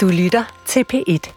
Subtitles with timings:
[0.00, 1.32] Du lytter til P1.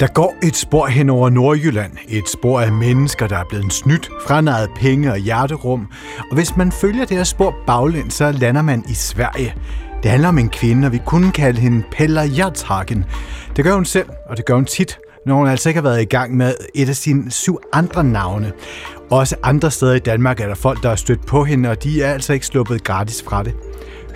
[0.00, 1.92] Der går et spor hen over Nordjylland.
[2.08, 5.86] Et spor af mennesker, der er blevet snydt, franaget penge og hjerterum.
[6.30, 9.54] Og hvis man følger det her spor baglæns, så lander man i Sverige.
[10.02, 13.04] Det handler om en kvinde, og vi kunne kalde hende Pella Hjertshagen.
[13.56, 16.02] Det gør hun selv, og det gør hun tit, når hun altså ikke har været
[16.02, 18.52] i gang med et af sine syv andre navne.
[19.10, 22.02] Også andre steder i Danmark er der folk, der har stødt på hende, og de
[22.02, 23.54] er altså ikke sluppet gratis fra det.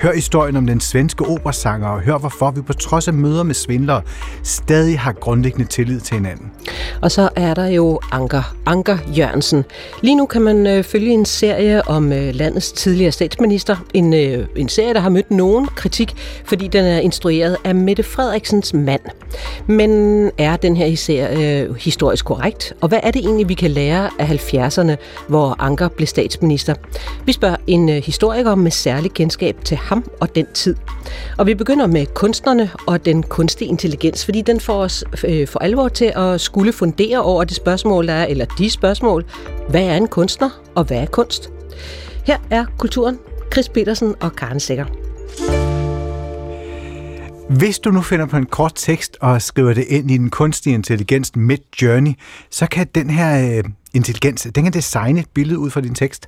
[0.03, 3.55] Hør historien om den svenske operasanger, og hør hvorfor vi på trods af møder med
[3.55, 4.03] svindlere
[4.43, 6.51] stadig har grundlæggende tillid til hinanden.
[7.03, 9.65] Og så er der jo Anker, Anker Jørgensen.
[10.03, 13.77] Lige nu kan man øh, følge en serie om øh, landets tidligere statsminister.
[13.95, 16.15] En, øh, en serie, der har mødt nogen kritik,
[16.45, 19.03] fordi den er instrueret af Mette Frederiksens mand.
[19.67, 19.91] Men
[20.39, 22.73] er den her serie øh, historisk korrekt?
[22.81, 24.97] Og hvad er det egentlig, vi kan lære af 70'erne,
[25.29, 26.75] hvor Anker blev statsminister?
[27.27, 30.77] Vi spørger en øh, historiker med særlig kendskab til ham og den tid.
[31.39, 35.59] Og vi begynder med kunstnerne og den kunstige intelligens, fordi den får os øh, for
[35.59, 39.25] alvor til at skulle fundere over det spørgsmål, der er, eller de spørgsmål.
[39.69, 41.51] Hvad er en kunstner, og hvad er kunst?
[42.27, 43.19] Her er kulturen.
[43.53, 44.85] Chris Petersen og Karen Sikker.
[47.51, 50.75] Hvis du nu finder på en kort tekst og skriver det ind i den kunstige
[50.75, 52.13] intelligens Mid Journey,
[52.51, 53.65] så kan den her øh,
[53.95, 56.27] intelligens, den kan designe et billede ud fra din tekst.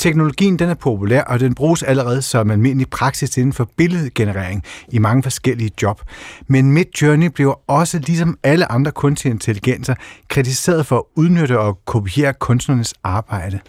[0.00, 4.98] Teknologien den er populær, og den bruges allerede som almindelig praksis inden for billedgenerering i
[4.98, 6.02] mange forskellige job.
[6.46, 9.94] Men Midjourney bliver også, ligesom alle andre kunstige intelligenser,
[10.28, 13.60] kritiseret for at udnytte og kopiere kunstnernes arbejde.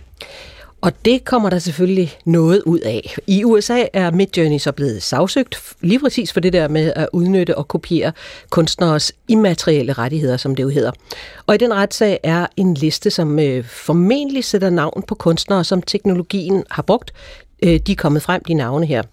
[0.82, 3.16] Og det kommer der selvfølgelig noget ud af.
[3.28, 7.58] I USA er Midjourney så blevet sagsøgt lige præcis for det der med at udnytte
[7.58, 8.12] og kopiere
[8.50, 10.92] kunstneres immaterielle rettigheder, som det jo hedder.
[11.48, 15.82] Og i den retssag er en liste, som øh, formentlig sætter navn på kunstnere, som
[15.82, 17.14] teknologien har brugt
[17.64, 19.04] øh, de er kommet frem, de navne her.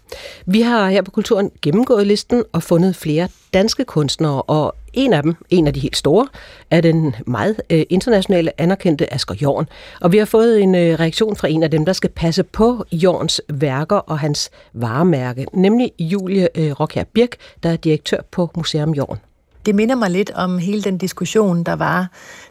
[0.46, 5.22] Vi har her på Kulturen gennemgået listen og fundet flere danske kunstnere, og en af
[5.22, 6.26] dem, en af de helt store,
[6.70, 9.68] er den meget øh, internationale anerkendte Asger Jorn.
[10.00, 12.84] Og vi har fået en øh, reaktion fra en af dem, der skal passe på
[12.92, 18.90] Jorns værker og hans varemærke, nemlig Julie øh, Rockher Birk, der er direktør på Museum
[18.90, 19.18] Jorn.
[19.66, 22.08] Det minder mig lidt om hele den diskussion, der var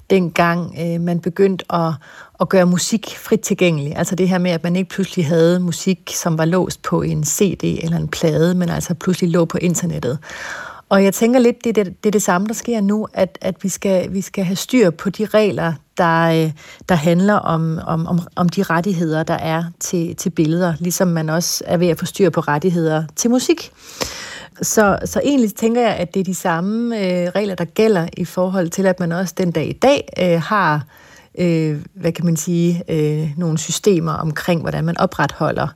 [0.09, 1.93] dengang øh, man begyndte at,
[2.41, 3.97] at gøre musik frit tilgængelig.
[3.97, 7.23] Altså det her med, at man ikke pludselig havde musik, som var låst på en
[7.23, 10.19] CD eller en plade, men altså pludselig lå på internettet.
[10.89, 13.37] Og jeg tænker lidt, det er det, det, er det samme, der sker nu, at,
[13.41, 16.51] at vi, skal, vi skal have styr på de regler, der, øh,
[16.89, 21.29] der handler om, om, om, om de rettigheder, der er til, til billeder, ligesom man
[21.29, 23.71] også er ved at få styr på rettigheder til musik.
[24.61, 28.25] Så, så egentlig tænker jeg, at det er de samme øh, regler, der gælder i
[28.25, 30.85] forhold til, at man også den dag i dag øh, har,
[31.37, 35.67] øh, hvad kan man sige, øh, nogle systemer omkring, hvordan man opretholder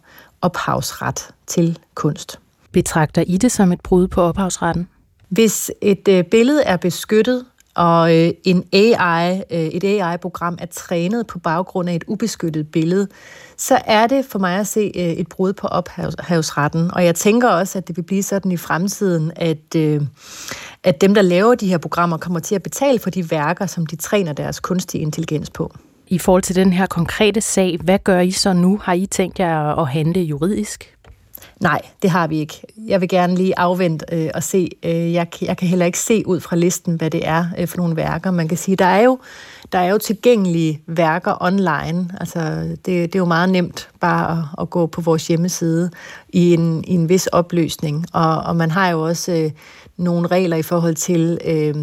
[0.42, 2.40] ophavsret til kunst.
[2.72, 4.88] Betragter I det som et brud på ophavsretten?
[5.32, 11.28] Hvis et øh, billede er beskyttet, og øh, en AI, øh, et AI-program er trænet
[11.28, 13.08] på baggrund af et ubeskyttet billede,
[13.58, 16.92] så er det for mig at se øh, et brud på ophavsretten.
[16.94, 20.02] Og jeg tænker også, at det vil blive sådan i fremtiden, at, øh,
[20.84, 23.86] at dem, der laver de her programmer, kommer til at betale for de værker, som
[23.86, 25.74] de træner deres kunstige intelligens på.
[26.08, 28.78] I forhold til den her konkrete sag, hvad gør I så nu?
[28.84, 30.96] Har I tænkt jer at handle juridisk?
[31.62, 32.62] Nej, det har vi ikke.
[32.88, 34.70] Jeg vil gerne lige afvente øh, og se.
[34.84, 37.78] Øh, jeg, jeg kan heller ikke se ud fra listen, hvad det er øh, for
[37.78, 38.32] nogle værker.
[38.32, 39.20] Man kan sige, der er jo,
[39.72, 42.10] der er jo tilgængelige værker online.
[42.20, 42.40] Altså,
[42.70, 45.92] det, det er jo meget nemt bare at, at gå på vores hjemmeside
[46.30, 48.06] i en, i en vis opløsning.
[48.14, 49.52] Og, og man har jo også øh,
[49.98, 51.40] nogle regler i forhold til...
[51.46, 51.76] Øh,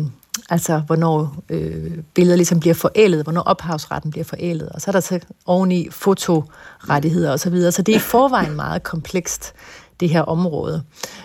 [0.51, 4.69] Altså, hvornår øh, billeder ligesom bliver forældet, hvornår ophavsretten bliver forældet.
[4.69, 7.39] Og så er der så oveni fotorettigheder osv.
[7.39, 7.73] Så, videre.
[7.73, 9.55] så det er i forvejen meget komplekst,
[10.01, 10.83] det her område.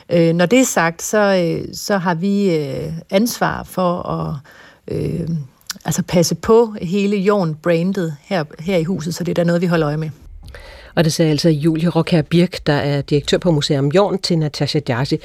[0.09, 4.35] Øh, når det er sagt, så, øh, så har vi øh, ansvar for at
[4.87, 5.29] øh,
[5.85, 9.67] altså passe på hele jorden-brandet her, her i huset, så det er der noget, vi
[9.67, 10.09] holder øje med.
[10.95, 14.79] Og det sagde altså Julie Rockher Birk, der er direktør på Museum Jorn, til Natasha
[14.89, 15.17] Jarsi.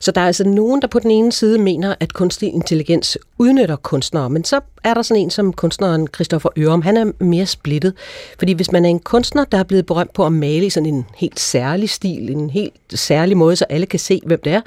[0.00, 3.76] Så der er altså nogen, der på den ene side mener, at kunstig intelligens udnytter
[3.76, 6.82] kunstnere, men så er der sådan en som kunstneren Christoffer Ørum.
[6.82, 7.94] Han er mere splittet,
[8.38, 10.94] fordi hvis man er en kunstner, der er blevet berømt på at male i sådan
[10.94, 14.60] en helt særlig stil, en helt særlig måde, så alle kan se, hvem det er,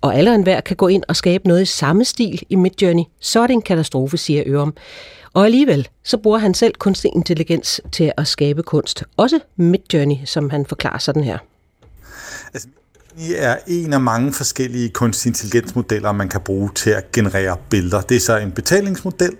[0.00, 3.04] og alle og enhver kan gå ind og skabe noget i samme stil i Midjourney,
[3.20, 4.74] så er det en katastrofe, siger Ørum.
[5.36, 9.04] Og alligevel, så bruger han selv kunstig intelligens til at skabe kunst.
[9.16, 11.38] Også Midjourney, som han forklarer sådan her.
[12.54, 12.68] Altså,
[13.36, 18.00] er en af mange forskellige kunstig intelligensmodeller, man kan bruge til at generere billeder.
[18.00, 19.36] Det er så en betalingsmodel,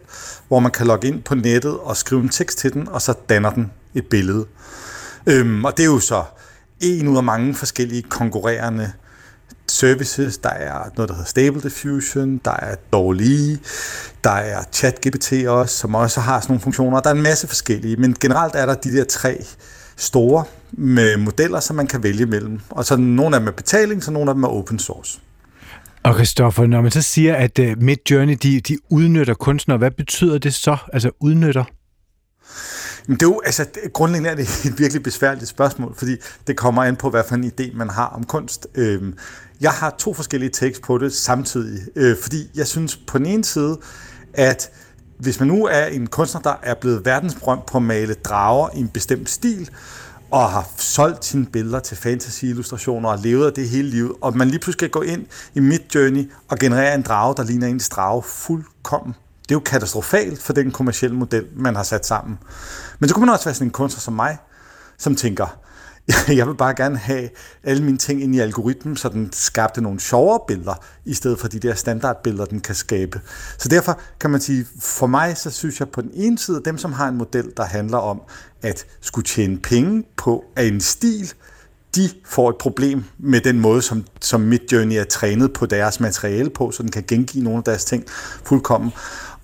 [0.49, 3.15] hvor man kan logge ind på nettet og skrive en tekst til den, og så
[3.29, 4.47] danner den et billede.
[5.27, 6.25] Øhm, og det er jo så
[6.81, 8.93] en ud af mange forskellige konkurrerende
[9.77, 10.39] services.
[10.39, 13.57] Der er noget, der hedder Stable Diffusion, der er Dolly,
[14.25, 17.01] der er ChatGPT også, som også har sådan nogle funktioner.
[17.01, 19.45] Der er en masse forskellige, men generelt er der de der tre
[19.97, 22.61] store med modeller, som man kan vælge mellem.
[22.71, 25.21] Og så nogle af dem er betaling, så nogle af dem er open source.
[26.03, 30.39] Og Christoffer, når man så siger, at øh, Midjourney, de, de udnytter kunstnere, hvad betyder
[30.39, 31.65] det så, altså udnytter?
[33.07, 36.17] Men det er jo, altså, grundlæggende er det et virkelig besværligt spørgsmål, fordi
[36.47, 38.67] det kommer an på, hvad for en idé man har om kunst.
[38.75, 39.15] Øhm,
[39.61, 43.45] jeg har to forskellige takes på det samtidig, øh, fordi jeg synes på den ene
[43.45, 43.79] side,
[44.35, 44.71] at
[45.19, 48.79] hvis man nu er en kunstner, der er blevet verdensberømt på at male drager i
[48.79, 49.71] en bestemt stil,
[50.31, 54.49] og har solgt sine billeder til fantasy-illustrationer og levet af det hele livet, og man
[54.49, 57.81] lige pludselig skal gå ind i mit journey og generere en drage, der ligner en
[57.91, 59.15] drage fuldkommen.
[59.49, 62.39] Det er jo katastrofalt for den kommercielle model, man har sat sammen.
[62.99, 64.39] Men så kunne man også være sådan en kunstner som mig,
[64.99, 65.59] som tænker,
[66.39, 67.29] jeg vil bare gerne have
[67.65, 71.49] alle mine ting ind i algoritmen, så den skabte nogle sjovere billeder, i stedet for
[71.49, 73.21] de der standardbilleder, den kan skabe.
[73.59, 76.79] Så derfor kan man sige, for mig, så synes jeg på den ene side, dem
[76.79, 78.23] som har en model, der handler om
[78.63, 81.33] at skulle tjene penge på af en stil,
[81.97, 86.51] de får et problem med den måde, som, som Midjourney er trænet på deres materiale
[86.51, 88.05] på, så den kan gengive nogle af deres ting
[88.45, 88.93] fuldkommen.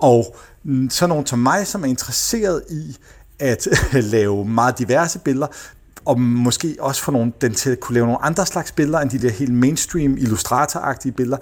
[0.02, 2.96] Og mm, så nogen som mig, som er interesseret i
[3.38, 3.68] at
[4.14, 5.46] lave meget diverse billeder,
[6.04, 9.10] og måske også få nogle, den til at kunne lave nogle andre slags billeder, end
[9.10, 11.38] de der helt mainstream illustratoragtige billeder,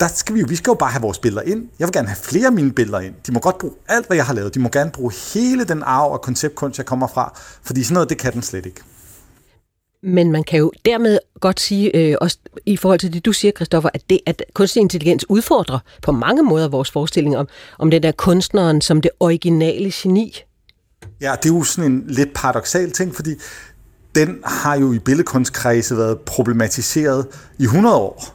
[0.00, 1.68] der skal vi jo, vi skal jo bare have vores billeder ind.
[1.78, 3.14] Jeg vil gerne have flere af mine billeder ind.
[3.26, 4.54] De må godt bruge alt, hvad jeg har lavet.
[4.54, 7.32] De må gerne bruge hele den arv og konceptkunst, jeg kommer fra.
[7.62, 8.80] Fordi sådan noget, det kan den slet ikke.
[10.02, 13.52] Men man kan jo dermed godt sige, øh, også i forhold til det, du siger,
[13.52, 18.02] Christoffer, at, det, at kunstig intelligens udfordrer på mange måder vores forestilling om, om den
[18.02, 20.42] der kunstneren som det originale geni.
[21.20, 23.34] Ja, det er jo sådan en lidt paradoxal ting, fordi
[24.14, 27.26] den har jo i billedkunstkredse været problematiseret
[27.58, 28.34] i 100 år.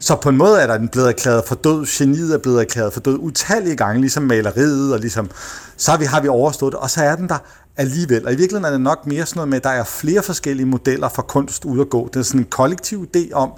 [0.00, 2.92] Så på en måde er der den blevet erklæret for død, geniet er blevet erklæret
[2.92, 5.30] for død utallige gange, ligesom maleriet, og ligesom,
[5.76, 7.38] så har vi, har vi overstået det, og så er den der
[7.76, 8.26] alligevel.
[8.26, 10.66] Og i virkeligheden er det nok mere sådan noget med, at der er flere forskellige
[10.66, 12.08] modeller for kunst ud at gå.
[12.12, 13.50] Det er sådan en kollektiv idé om,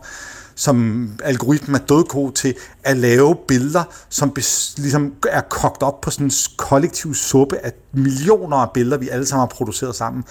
[0.54, 2.54] som algoritmen er dødgod til
[2.84, 7.72] at lave billeder, som bes, ligesom er kogt op på sådan en kollektiv suppe af
[7.92, 10.24] millioner af billeder, vi alle sammen har produceret sammen.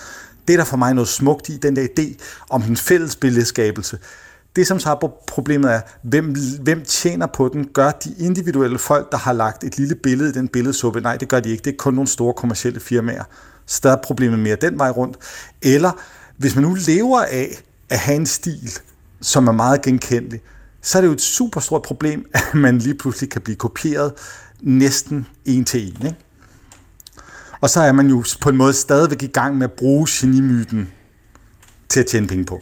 [0.47, 2.15] Det er der for mig noget smukt i, den der idé
[2.49, 3.99] om den fælles billedskabelse.
[4.55, 7.67] Det, som så er problemet er, hvem, hvem tjener på den?
[7.73, 11.01] Gør de individuelle folk, der har lagt et lille billede i den billedsuppe?
[11.01, 11.63] Nej, det gør de ikke.
[11.63, 13.23] Det er kun nogle store kommersielle firmaer
[13.65, 15.17] større problemer problemet mere den vej rundt.
[15.61, 15.91] Eller
[16.37, 17.49] hvis man nu lever af
[17.89, 18.71] at have en stil,
[19.21, 20.41] som er meget genkendelig,
[20.81, 24.13] så er det jo et super stort problem, at man lige pludselig kan blive kopieret
[24.61, 26.05] næsten en til en.
[26.05, 26.17] Ikke?
[27.61, 30.91] Og så er man jo på en måde stadigvæk i gang med at bruge genimyten
[31.89, 32.61] til at tjene penge på.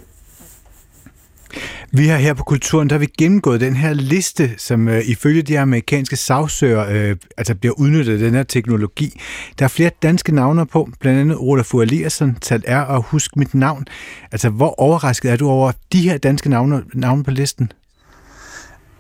[1.92, 5.42] Vi har her på Kulturen, der har vi gennemgået den her liste, som øh, ifølge
[5.42, 9.22] de amerikanske sagsøger øh, altså bliver udnyttet af den her teknologi.
[9.60, 13.56] Der er flere danske navne på, blandt andet Olaf Eliasson, Tal R og Husk mit
[13.56, 13.86] navn.
[14.32, 17.72] Altså, hvor overrasket er du over de her danske navne, navne på listen?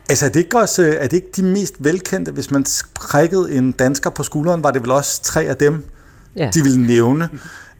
[0.09, 2.31] Altså, er det, ikke også, øh, er det ikke de mest velkendte?
[2.31, 2.65] Hvis man
[2.95, 5.85] prikkede en dansker på skulderen, var det vel også tre af dem,
[6.35, 6.49] ja.
[6.53, 7.29] de ville nævne.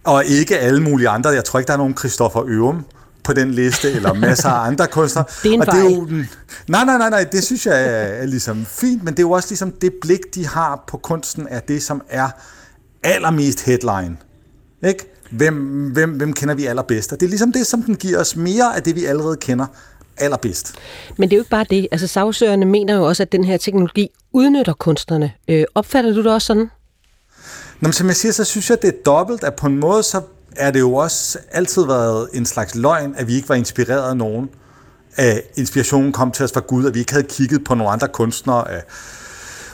[0.04, 1.30] Og ikke alle mulige andre.
[1.30, 2.86] Jeg tror ikke, der er nogen Christoffer Ørum
[3.24, 5.26] på den liste, eller masser af andre kunstnere.
[5.44, 6.08] Det er en og det er jo,
[6.68, 9.32] Nej, nej, nej, nej, det synes jeg er, er ligesom fint, men det er jo
[9.32, 12.30] også ligesom det blik, de har på kunsten, er det, som er
[13.04, 14.18] allermest headline.
[14.88, 15.06] Ikke?
[15.32, 15.56] Hvem,
[15.92, 17.12] hvem, hvem kender vi allerbedst?
[17.12, 19.66] Og det er ligesom det, som den giver os mere af det, vi allerede kender
[20.18, 20.76] allerbedst.
[21.18, 21.88] Men det er jo ikke bare det.
[21.92, 25.32] Altså sagsøgerne mener jo også, at den her teknologi udnytter kunstnerne.
[25.48, 26.70] Øh, opfatter du det også sådan?
[27.82, 30.04] Nå, men som jeg siger, så synes jeg, det er dobbelt, at på en måde,
[30.04, 30.22] så
[30.56, 34.18] er det jo også altid været en slags løgn, at vi ikke var inspireret af
[34.18, 34.50] nogen.
[35.16, 38.08] At inspirationen kom til os fra Gud, at vi ikke havde kigget på nogle andre
[38.08, 38.86] kunstnere, at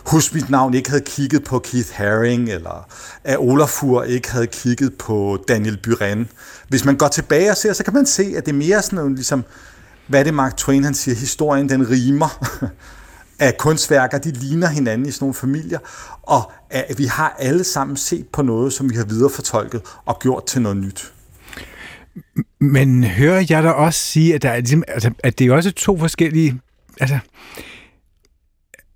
[0.05, 2.88] Husk mit navn ikke havde kigget på Keith Haring, eller
[3.24, 6.29] at Olafur ikke havde kigget på Daniel Buren.
[6.67, 8.98] Hvis man går tilbage og ser, så kan man se, at det er mere sådan
[8.98, 9.43] noget, ligesom,
[10.07, 12.45] hvad det Mark Twain han siger, historien den rimer.
[13.39, 15.79] af kunstværker, de ligner hinanden i sådan nogle familier,
[16.24, 20.46] og at vi har alle sammen set på noget, som vi har viderefortolket og gjort
[20.46, 21.12] til noget nyt.
[22.60, 25.72] Men hører jeg da også sige, at, der er, ligesom, altså, at det er også
[25.72, 26.60] to forskellige...
[27.00, 27.19] Altså,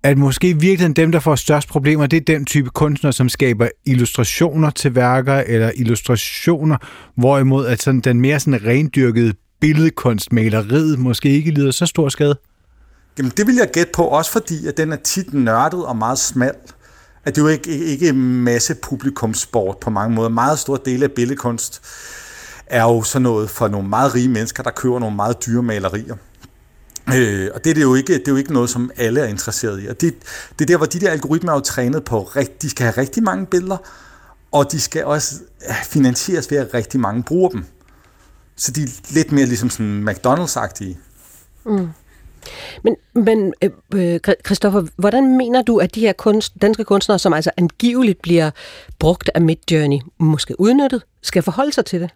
[0.02, 3.28] at måske i virkeligheden dem, der får størst problemer, det er den type kunstnere, som
[3.28, 6.76] skaber illustrationer til værker, eller illustrationer,
[7.16, 12.38] hvorimod at sådan, den mere sådan rendyrkede billedkunstmaleriet måske ikke lider så stor skade?
[13.18, 16.18] Jamen det vil jeg gætte på, også fordi at den er tit nørdet og meget
[16.18, 16.54] smal.
[17.24, 20.28] At det er jo ikke, ikke masse publikumsport på mange måder.
[20.28, 21.82] Meget stor del af billedkunst
[22.66, 26.16] er jo sådan noget for nogle meget rige mennesker, der køber nogle meget dyre malerier.
[27.14, 29.26] Øh, og det er, det, jo ikke, det er jo ikke noget, som alle er
[29.26, 29.86] interesseret i.
[29.86, 30.14] Og det,
[30.58, 32.30] det er der, hvor de der algoritmer er jo trænet på,
[32.62, 33.76] de skal have rigtig mange billeder,
[34.52, 35.34] og de skal også
[35.68, 37.64] øh, finansieres ved, at rigtig mange bruger dem.
[38.56, 40.96] Så de er lidt mere ligesom sådan McDonald's-agtige.
[41.66, 41.88] Mm.
[42.84, 47.32] Men, men øh, øh Christoffer, hvordan mener du, at de her kunst, danske kunstnere, som
[47.32, 48.50] altså angiveligt bliver
[48.98, 52.10] brugt af Midjourney, måske udnyttet, skal forholde sig til det?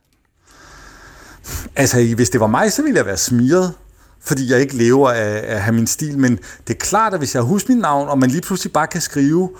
[1.77, 3.75] Altså, hvis det var mig, så ville jeg være smiret,
[4.21, 6.19] fordi jeg ikke lever af, af at have min stil.
[6.19, 8.87] Men det er klart, at hvis jeg har mit navn, og man lige pludselig bare
[8.87, 9.51] kan skrive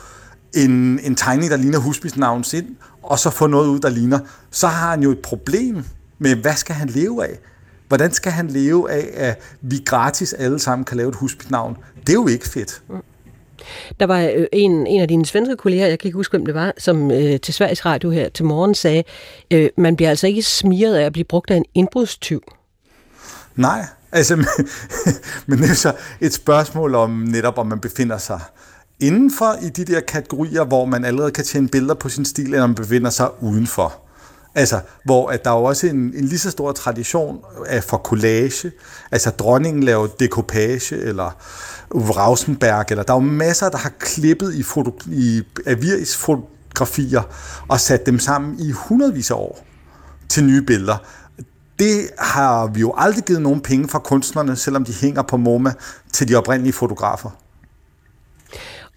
[0.55, 2.67] en, en tegning, der ligner husbisnavns ind,
[3.03, 4.19] og så få noget ud, der ligner,
[4.51, 5.85] så har han jo et problem
[6.19, 7.39] med, hvad skal han leve af?
[7.89, 11.77] Hvordan skal han leve af, at vi gratis alle sammen kan lave et husbisnavn?
[12.01, 12.83] Det er jo ikke fedt.
[12.89, 12.97] Mm.
[14.01, 16.55] Der var øh, en, en af dine svenske kolleger, jeg kan ikke huske, hvem det
[16.55, 19.05] var, som øh, til Sveriges Radio her til morgen sagde,
[19.51, 22.43] øh, man bliver altså ikke smiret af at blive brugt af en indbrudstyv.
[23.57, 24.37] Nej, altså,
[25.47, 28.41] men det er så et spørgsmål om netop, om man befinder sig
[29.01, 32.67] indenfor i de der kategorier, hvor man allerede kan tjene billeder på sin stil, eller
[32.67, 34.08] man befinder sig udenfor.
[34.59, 37.85] Altså, hvor at der er jo også en, en lige så stor tradition øh, af
[37.85, 38.73] for collage.
[39.11, 41.37] Altså, dronningen laver dekopage, eller
[41.91, 47.23] Rausenberg, eller der er jo masser, der har klippet i, foto, i avisfotografier
[47.69, 49.67] og sat dem sammen i hundredvis af år
[50.29, 50.97] til nye billeder.
[51.79, 55.73] Det har vi jo aldrig givet nogen penge fra kunstnerne, selvom de hænger på MoMA,
[56.13, 57.31] til de oprindelige fotografer.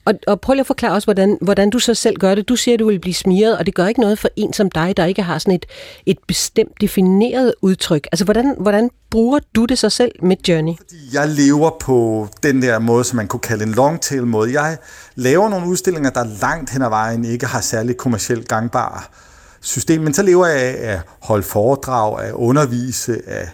[0.05, 2.49] Og, og prøv lige at forklare os, hvordan, hvordan du så selv gør det.
[2.49, 4.71] Du siger, at du vil blive smiret, og det gør ikke noget for en som
[4.71, 5.65] dig, der ikke har sådan et,
[6.05, 8.07] et bestemt defineret udtryk.
[8.11, 10.73] Altså, hvordan, hvordan bruger du det så selv med Journey?
[10.77, 14.61] Fordi jeg lever på den der måde, som man kunne kalde en long tail måde.
[14.61, 14.77] Jeg
[15.15, 19.01] laver nogle udstillinger, der langt hen ad vejen ikke har særlig kommercielt gangbare
[19.61, 23.49] system, men så lever jeg af at holde foredrag, at undervise, af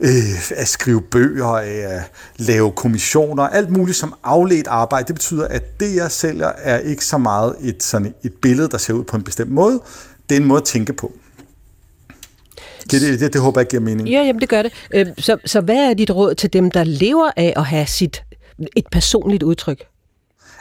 [0.00, 2.02] øh, at skrive bøger, at
[2.36, 5.06] lave kommissioner, alt muligt som afledt arbejde.
[5.06, 8.78] Det betyder, at det, jeg sælger, er ikke så meget et, sådan et billede, der
[8.78, 9.80] ser ud på en bestemt måde.
[10.28, 11.12] Det er en måde at tænke på.
[12.90, 14.08] Det, det, det, det håber jeg giver mening.
[14.08, 14.72] Ja, jamen det gør det.
[14.94, 18.22] Øh, så, så hvad er dit råd til dem, der lever af at have sit
[18.76, 19.84] et personligt udtryk?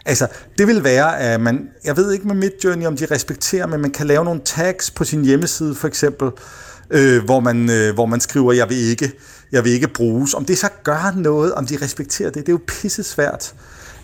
[0.05, 0.27] Altså,
[0.57, 3.91] det vil være, at man, jeg ved ikke med Midjourney, om de respekterer, men man
[3.91, 6.31] kan lave nogle tags på sin hjemmeside, for eksempel,
[6.89, 9.11] øh, hvor, man, øh, hvor man skriver, jeg vil ikke,
[9.51, 10.33] jeg vil ikke bruges.
[10.33, 13.53] Om det så gør noget, om de respekterer det, det er jo pisse svært.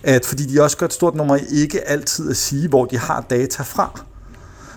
[0.03, 3.25] At, fordi de også gør et stort nummer ikke altid at sige, hvor de har
[3.29, 4.05] data fra.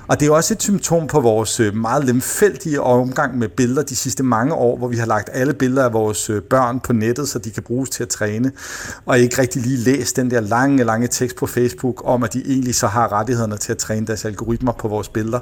[0.06, 3.96] Og det er også et symptom på vores øh, meget lemfældige omgang med billeder de
[3.96, 7.28] sidste mange år, hvor vi har lagt alle billeder af vores øh, børn på nettet,
[7.28, 8.52] så de kan bruges til at træne,
[9.06, 12.42] og ikke rigtig lige læst den der lange, lange tekst på Facebook om, at de
[12.46, 15.40] egentlig så har rettighederne til at træne deres algoritmer på vores billeder.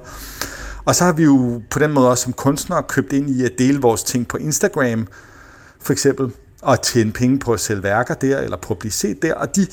[0.84, 3.52] Og så har vi jo på den måde også som kunstnere købt ind i at
[3.58, 5.08] dele vores ting på Instagram,
[5.80, 9.22] for eksempel, og tjene penge på at sælge værker der, eller på at blive set
[9.22, 9.34] der.
[9.34, 9.66] Og de,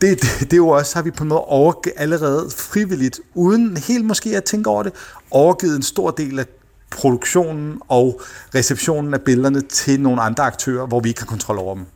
[0.00, 3.76] det, det, det er jo også, har vi på en måde overgivet allerede frivilligt, uden
[3.76, 4.92] helt måske at tænke over det,
[5.30, 6.46] overgivet en stor del af
[6.90, 8.20] produktionen og
[8.54, 11.86] receptionen af billederne til nogle andre aktører, hvor vi ikke har kontrol over dem.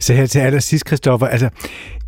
[0.00, 1.48] Så her til allersidst, Christoffer, altså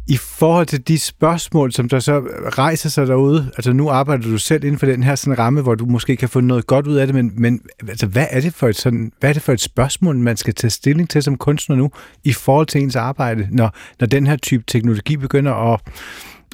[0.08, 2.18] i forhold til de spørgsmål, som der så
[2.58, 5.74] rejser sig derude, altså nu arbejder du selv inden for den her sådan ramme, hvor
[5.74, 8.54] du måske kan få noget godt ud af det, men, men altså, hvad, er det
[8.54, 11.36] for et sådan, hvad er det for et spørgsmål, man skal tage stilling til som
[11.36, 11.90] kunstner nu,
[12.24, 15.80] i forhold til ens arbejde, når, når den her type teknologi begynder at,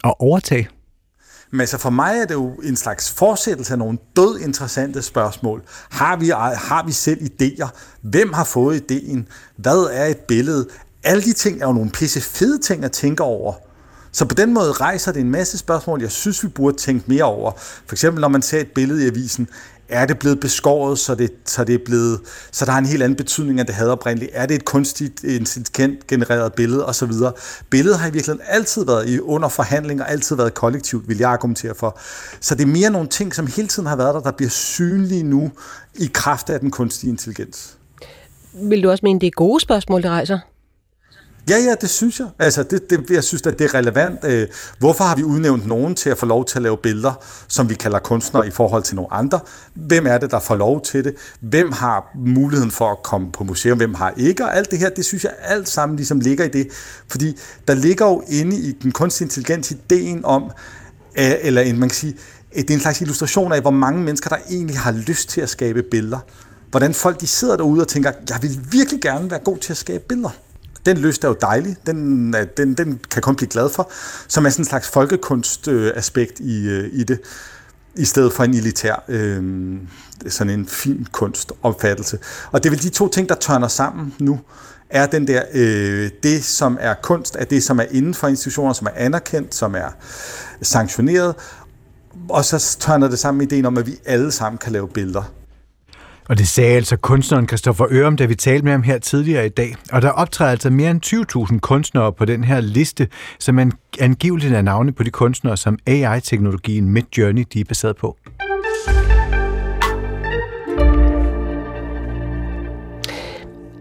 [0.05, 0.69] at overtage?
[1.51, 5.63] Men altså for mig er det jo en slags fortsættelse af nogle død interessante spørgsmål.
[5.91, 6.29] Har vi,
[6.69, 7.69] har vi selv idéer?
[8.03, 9.29] Hvem har fået ideen?
[9.57, 10.69] Hvad er et billede?
[11.05, 13.53] Alle de ting er jo nogle pisse fede ting at tænke over.
[14.13, 17.25] Så på den måde rejser det en masse spørgsmål, jeg synes, vi burde tænke mere
[17.25, 17.53] over.
[17.57, 19.49] For eksempel, når man ser et billede i avisen,
[19.89, 22.21] er det blevet beskåret, så det, så det er blevet,
[22.53, 24.31] så der har en helt anden betydning, end det havde oprindeligt?
[24.35, 27.13] Er det et kunstigt, intelligent genereret billede, osv.?
[27.71, 31.31] Billedet har i virkeligheden altid været i under forhandling, og altid været kollektivt, vil jeg
[31.31, 31.99] argumentere for.
[32.41, 35.23] Så det er mere nogle ting, som hele tiden har været der, der bliver synlige
[35.23, 35.51] nu
[35.95, 37.77] i kraft af den kunstige intelligens.
[38.53, 40.39] Vil du også mene, det er gode spørgsmål, det rejser?
[41.49, 42.29] Ja, ja, det synes jeg.
[42.39, 44.25] Altså, det, det, jeg synes, at det er relevant.
[44.25, 44.49] Øh,
[44.79, 47.13] hvorfor har vi udnævnt nogen til at få lov til at lave billeder,
[47.49, 49.41] som vi kalder kunstnere i forhold til nogle andre?
[49.75, 51.15] Hvem er det, der får lov til det?
[51.41, 53.77] Hvem har muligheden for at komme på museum?
[53.77, 54.45] Hvem har ikke?
[54.45, 56.69] Og alt det her, det synes jeg alt sammen ligesom ligger i det.
[57.09, 57.37] Fordi
[57.69, 60.43] der ligger jo inde i den kunstige intelligens ideen om,
[61.19, 62.17] øh, eller en, man kan sige,
[62.57, 65.41] øh, det er en slags illustration af, hvor mange mennesker, der egentlig har lyst til
[65.41, 66.19] at skabe billeder.
[66.71, 69.77] Hvordan folk de sidder derude og tænker, jeg vil virkelig gerne være god til at
[69.77, 70.31] skabe billeder.
[70.87, 71.77] Den lyst er jo dejlig.
[71.87, 73.91] Den, øh, den, den kan kun blive glad for.
[74.29, 77.21] Som er sådan en slags folkekunstaspekt i, øh, i det.
[77.97, 79.43] i stedet for en elitær, øh,
[80.29, 82.19] sådan en fin kunstopfattelse.
[82.53, 84.41] Og det er vel de to ting, der tørner sammen nu,
[84.91, 88.73] er den der, øh, det som er kunst, er det som er inden for institutioner,
[88.73, 89.89] som er anerkendt, som er
[90.63, 91.35] sanktioneret,
[92.29, 95.23] og så tørner det sammen med ideen om, at vi alle sammen kan lave billeder.
[96.29, 99.49] Og det sagde altså kunstneren Christoffer Ørum, da vi talte med ham her tidligere i
[99.49, 99.75] dag.
[99.93, 104.55] Og der optræder altså mere end 20.000 kunstnere på den her liste, som man angiveligt
[104.55, 108.17] er navne på de kunstnere, som AI-teknologien Midjourney de er baseret på.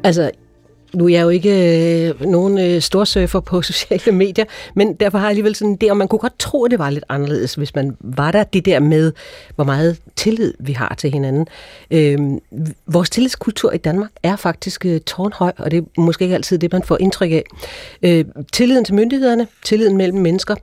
[0.04, 0.32] Altså,
[0.94, 4.46] nu er jeg jo ikke øh, nogen øh, storsurfer på sociale medier,
[4.76, 6.90] men derfor har jeg alligevel sådan det, og man kunne godt tro, at det var
[6.90, 9.12] lidt anderledes, hvis man var der det der med,
[9.56, 11.48] hvor meget tillid vi har til hinanden.
[11.92, 12.20] Øh,
[12.88, 16.72] vores tillidskultur i Danmark er faktisk øh, tårnhøj, og det er måske ikke altid det,
[16.72, 17.44] man får indtryk af.
[18.04, 20.56] Øh, tilliden til myndighederne, tilliden mellem mennesker,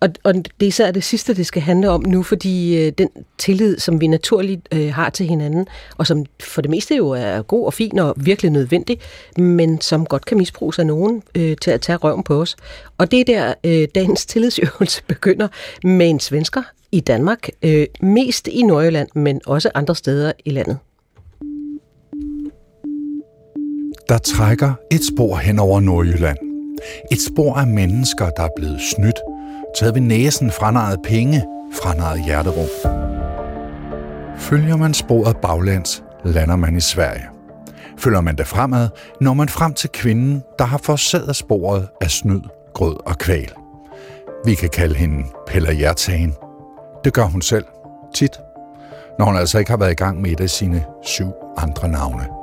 [0.00, 3.08] og, og det er især det sidste, det skal handle om nu, fordi øh, den
[3.38, 7.42] tillid, som vi naturligt øh, har til hinanden, og som for det meste jo er
[7.42, 9.00] god og fin og virkelig nødvendig,
[9.36, 12.56] men som godt kan misbruges af nogen øh, til at tage røven på os.
[12.98, 15.48] Og det er der, øh, dagens tillidsøvelse begynder
[15.84, 16.62] med en svensker
[16.92, 20.78] i Danmark, øh, mest i Nordjylland, men også andre steder i landet.
[24.08, 26.38] Der trækker et spor hen over Nordjylland.
[27.12, 29.16] Et spor af mennesker, der er blevet snydt,
[29.78, 31.44] taget ved næsen, franaret penge,
[31.82, 32.66] franaret hjerterum.
[34.38, 37.24] Følger man sporet baglands, lander man i Sverige.
[37.98, 38.88] Følger man det fremad,
[39.20, 42.40] når man frem til kvinden, der har forsaget sporet af snyd,
[42.74, 43.52] grød og kval.
[44.44, 46.34] Vi kan kalde hende Pella Hjertagen.
[47.04, 47.64] Det gør hun selv,
[48.14, 48.40] tit,
[49.18, 52.37] når hun altså ikke har været i gang med et af sine syv andre navne.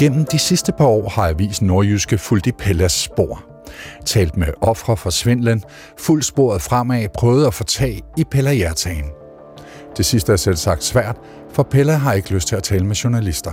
[0.00, 3.44] Gennem de sidste par år har Avisen Nordjyske fulgt i Pellas spor.
[4.06, 5.62] Talt med ofre for svindlen,
[5.98, 9.04] fuldt sporet fremad, prøvet at få tag i Pella Hjertagen.
[9.96, 11.16] Det sidste er selv sagt svært,
[11.52, 13.52] for Pella har ikke lyst til at tale med journalister.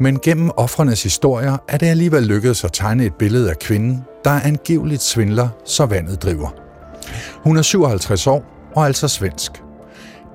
[0.00, 4.30] Men gennem offrenes historier er det alligevel lykkedes at tegne et billede af kvinden, der
[4.30, 6.54] er angiveligt svindler, så vandet driver.
[7.44, 9.52] Hun er 57 år og altså svensk.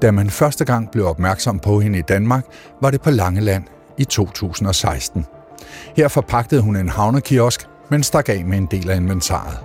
[0.02, 2.46] Da man første gang blev opmærksom på hende i Danmark,
[2.82, 3.64] var det på Langeland
[3.98, 5.26] i 2016.
[5.96, 9.60] Her forpagtede hun en havnekiosk, men stak af med en del af inventaret.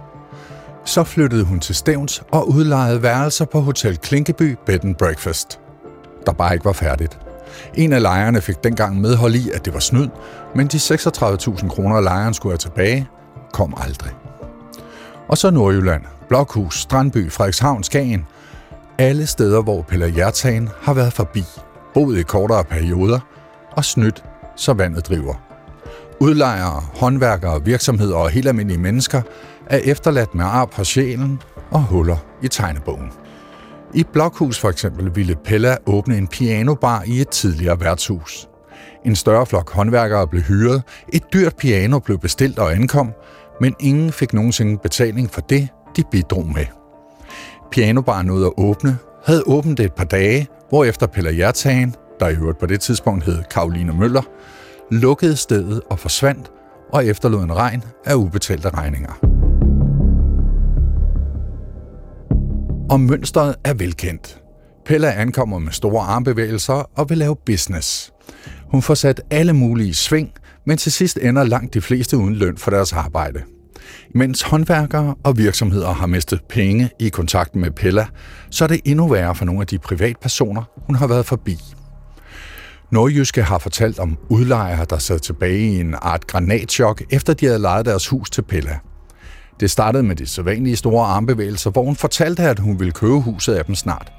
[0.85, 5.61] Så flyttede hun til Stævns og udlejede værelser på Hotel Klinkeby Bed and Breakfast,
[6.27, 7.19] der bare ikke var færdigt.
[7.75, 10.09] En af lejerne fik dengang medhold i, at det var snyd,
[10.55, 13.09] men de 36.000 kroner, lejeren skulle have tilbage,
[13.53, 14.13] kom aldrig.
[15.29, 18.27] Og så Nordjylland, Blokhus, Strandby, Frederikshavn, Skagen.
[18.99, 21.45] Alle steder, hvor Pelle Hjertagen har været forbi,
[21.95, 23.21] boet i kortere perioder–
[23.79, 24.25] og snydt,
[24.57, 25.35] så vandet driver.
[26.21, 29.23] Udlejere, håndværkere, virksomheder og helt almindelige mennesker
[29.67, 33.11] er efterladt med ar på sjælen og huller i tegnebogen.
[33.95, 38.49] I Blokhus for eksempel ville Pella åbne en pianobar i et tidligere værtshus.
[39.07, 43.13] En større flok håndværkere blev hyret, et dyrt piano blev bestilt og ankom,
[43.61, 46.67] men ingen fik nogensinde betaling for det, de bidrog med.
[47.71, 52.59] Pianobaren nåede at åbne, havde åbent et par dage, hvorefter Pella Hjertagen der i øvrigt
[52.59, 54.23] på det tidspunkt hed Karoline Møller,
[54.91, 56.51] lukkede stedet og forsvandt
[56.93, 59.13] og efterlod en regn af ubetalte regninger.
[62.91, 64.43] Og mønstret er velkendt.
[64.87, 68.13] Pella ankommer med store armbevægelser og vil lave business.
[68.71, 70.33] Hun får sat alle mulige sving,
[70.67, 73.43] men til sidst ender langt de fleste uden løn for deres arbejde.
[74.15, 78.07] Mens håndværkere og virksomheder har mistet penge i kontakten med Pella,
[78.51, 81.59] så er det endnu værre for nogle af de privatpersoner, hun har været forbi.
[82.91, 87.59] Nordjyske har fortalt om udlejere, der sad tilbage i en art granatchok, efter de havde
[87.59, 88.79] lejet deres hus til Pella.
[89.61, 93.55] Det startede med de sædvanlige store armbevægelser, hvor hun fortalte, at hun ville købe huset
[93.55, 94.13] af dem snart.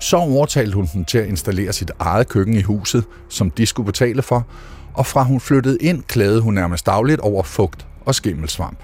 [0.00, 3.86] Så overtalte hun dem til at installere sit eget køkken i huset, som de skulle
[3.86, 4.46] betale for,
[4.94, 8.78] og fra hun flyttede ind, klagede hun nærmest dagligt over fugt og skimmelsvamp.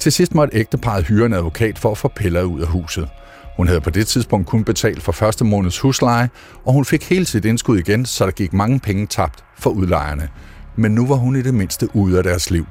[0.00, 3.08] Til sidst måtte ægteparet hyre en advokat for at få Pella ud af huset–
[3.56, 6.30] hun havde på det tidspunkt kun betalt for første måneds husleje,
[6.64, 10.28] og hun fik hele sit indskud igen, så der gik mange penge tabt for udlejerne.
[10.76, 12.66] Men nu var hun i det mindste ude af deres liv,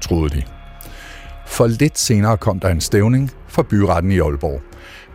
[0.00, 0.42] troede de.
[1.46, 4.62] For lidt senere kom der en stævning fra byretten i Aalborg.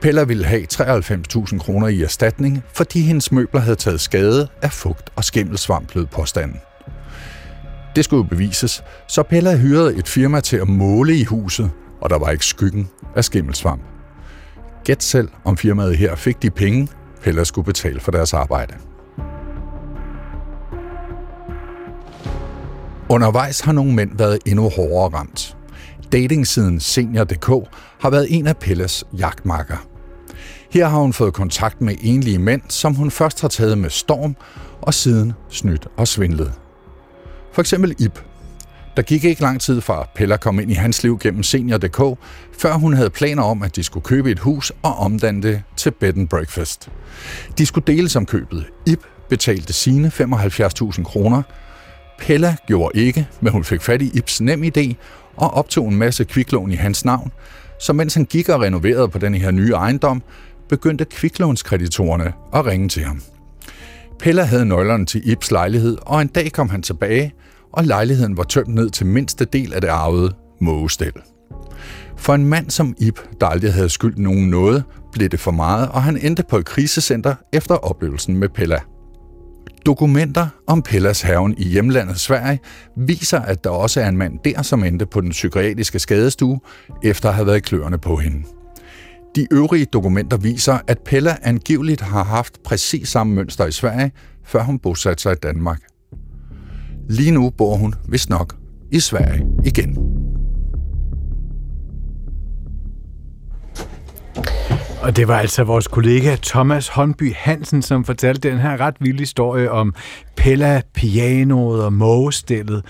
[0.02, 5.10] Pella ville have 93.000 kroner i erstatning, fordi hendes møbler havde taget skade af fugt
[5.16, 6.60] og skimmelsvamp, lød påstanden.
[7.96, 12.10] Det skulle jo bevises, så Pella hyrede et firma til at måle i huset, og
[12.10, 13.95] der var ikke skyggen af skimmelsvamp.
[14.86, 16.88] Gæt selv, om firmaet her fik de penge,
[17.24, 18.74] Pella skulle betale for deres arbejde.
[23.10, 25.58] Undervejs har nogle mænd været endnu hårdere ramt.
[26.12, 27.70] Datingsiden Senior.dk
[28.00, 29.88] har været en af Pelles jagtmarker.
[30.72, 34.36] Her har hun fået kontakt med enlige mænd, som hun først har taget med storm,
[34.82, 36.54] og siden snydt og svindlet.
[37.54, 38.20] For eksempel Ip.
[38.98, 42.20] Der gik ikke lang tid fra Pella kom ind i hans liv gennem Senior.dk,
[42.58, 45.92] før hun havde planer om, at de skulle købe et hus og omdanne det til
[45.92, 46.90] bed and breakfast.
[47.58, 48.66] De skulle deles om købet.
[48.86, 51.42] Ip betalte sine 75.000 kroner.
[52.20, 54.94] Pella gjorde ikke, men hun fik fat i Ips nem idé
[55.38, 57.32] og optog en masse kviklån i hans navn.
[57.80, 60.24] Så mens han gik og renoverede på den her nye ejendom,
[60.70, 63.22] begyndte kviklånskreditorerne at ringe til ham.
[64.20, 67.34] Pella havde nøglerne til Ips lejlighed, og en dag kom han tilbage,
[67.76, 71.14] og lejligheden var tømt ned til mindste del af det arvede mågestel.
[72.18, 75.90] For en mand som Ib, der aldrig havde skyldt nogen noget, blev det for meget,
[75.90, 78.80] og han endte på et krisecenter efter oplevelsen med Pella.
[79.86, 82.60] Dokumenter om Pellas haven i hjemlandet Sverige
[82.98, 86.60] viser, at der også er en mand der, som endte på den psykiatriske skadestue,
[87.04, 88.44] efter at have været kløerne på hende.
[89.36, 94.12] De øvrige dokumenter viser, at Pella angiveligt har haft præcis samme mønster i Sverige,
[94.44, 95.82] før hun bosatte sig i Danmark.
[97.10, 98.56] Lige nu bor hun, hvis nok,
[98.92, 99.98] i Sverige igen.
[105.02, 109.20] Og det var altså vores kollega Thomas Håndby Hansen, som fortalte den her ret vilde
[109.20, 109.94] historie om
[110.38, 112.84] Pella, pianoet og mågestillet.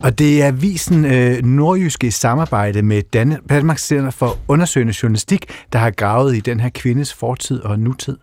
[0.00, 5.78] Og det er visen øh, Nordjyske samarbejde med Dan- Danmarks Center for Undersøgende Journalistik, der
[5.78, 8.16] har gravet i den her kvindes fortid og nutid.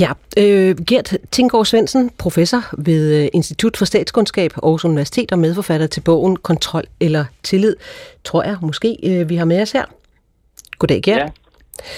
[0.00, 5.86] Ja, øh, Gert Tinggaard Svendsen, professor ved øh, Institut for Statskundskab Aarhus Universitet og medforfatter
[5.86, 7.76] til bogen Kontrol eller Tillid,
[8.24, 9.84] tror jeg måske, øh, vi har med os her.
[10.78, 11.18] Goddag, Gert.
[11.18, 11.28] Ja.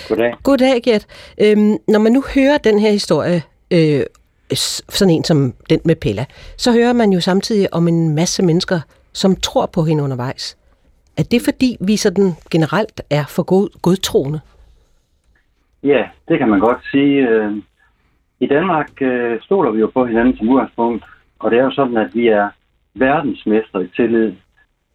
[0.08, 0.34] Goddag.
[0.42, 1.06] Goddag, Gert.
[1.40, 4.02] Øhm, når man nu hører den her historie, øh,
[4.88, 6.24] sådan en som den med Pella,
[6.56, 8.80] så hører man jo samtidig om en masse mennesker,
[9.12, 10.56] som tror på hende undervejs.
[11.16, 14.40] Er det fordi, vi sådan generelt er for god, godtroende?
[15.82, 17.28] Ja, det kan man godt sige.
[18.40, 21.04] I Danmark øh, stoler vi jo på hinanden som udgangspunkt,
[21.38, 22.48] og det er jo sådan, at vi er
[22.94, 24.32] verdensmestre i tillid.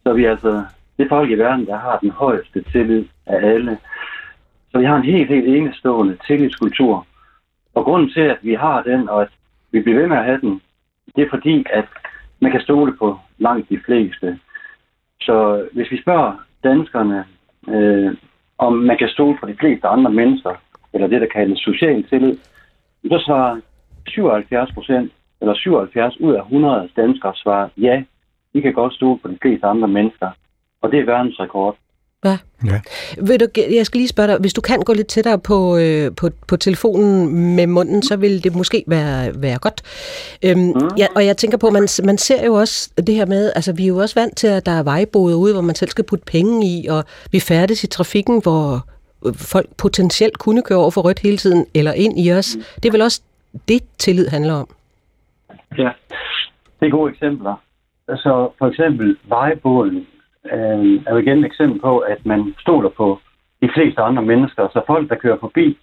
[0.02, 0.64] Så vi er altså
[0.98, 3.78] det folk i verden, der har den højeste tillid af alle.
[4.70, 7.06] Så vi har en helt, helt enestående tillidskultur.
[7.74, 9.28] Og grunden til, at vi har den, og at
[9.70, 10.60] vi bliver ved med at have den,
[11.16, 11.84] det er fordi, at
[12.40, 14.38] man kan stole på langt de fleste.
[15.20, 16.32] Så hvis vi spørger
[16.64, 17.24] danskerne,
[17.68, 18.14] øh,
[18.58, 20.54] om man kan stole på de fleste andre mennesker,
[20.92, 22.38] eller det, der kaldes social tillid,
[23.08, 23.60] så svarer
[24.08, 28.02] 77 procent, eller 77 ud af 100 danskere svarer, ja,
[28.52, 30.30] vi kan godt stole på de fleste andre mennesker.
[30.82, 31.76] Og det er verdensrekord.
[32.24, 32.38] Ja.
[32.64, 32.80] ja.
[33.22, 36.10] Vil du, jeg skal lige spørge dig, hvis du kan gå lidt tættere på, øh,
[36.16, 39.82] på, på telefonen med munden, så vil det måske være, være godt.
[40.44, 40.90] Øhm, mm.
[40.98, 43.82] ja, og jeg tænker på, man, man ser jo også det her med, altså vi
[43.82, 46.24] er jo også vant til, at der er vejboder ude, hvor man selv skal putte
[46.24, 48.86] penge i, og vi færdes i trafikken, hvor
[49.34, 52.56] folk potentielt kunne køre over for rødt hele tiden, eller ind i os.
[52.82, 53.22] Det er vel også
[53.68, 54.68] det, tillid handler om?
[55.78, 55.90] Ja,
[56.80, 57.54] det er gode eksempler.
[58.08, 60.06] Altså for eksempel vejbåden
[60.52, 63.20] øh, er jo igen et eksempel på, at man stoler på
[63.62, 64.68] de fleste andre mennesker.
[64.72, 65.78] Så folk, der kører forbi,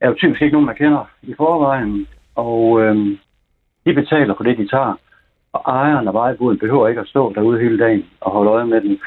[0.00, 2.96] er jo typisk ikke nogen, man kender i forvejen, og øh,
[3.86, 4.94] de betaler for det, de tager.
[5.52, 8.80] Og ejeren af vejbåden behøver ikke at stå derude hele dagen og holde øje med
[8.80, 9.00] den.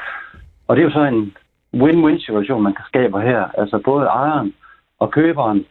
[0.68, 1.36] Og det er jo så en
[1.82, 3.44] win-win-situation, man kan skabe her.
[3.58, 4.54] Altså både ejeren
[4.98, 5.66] og køberen,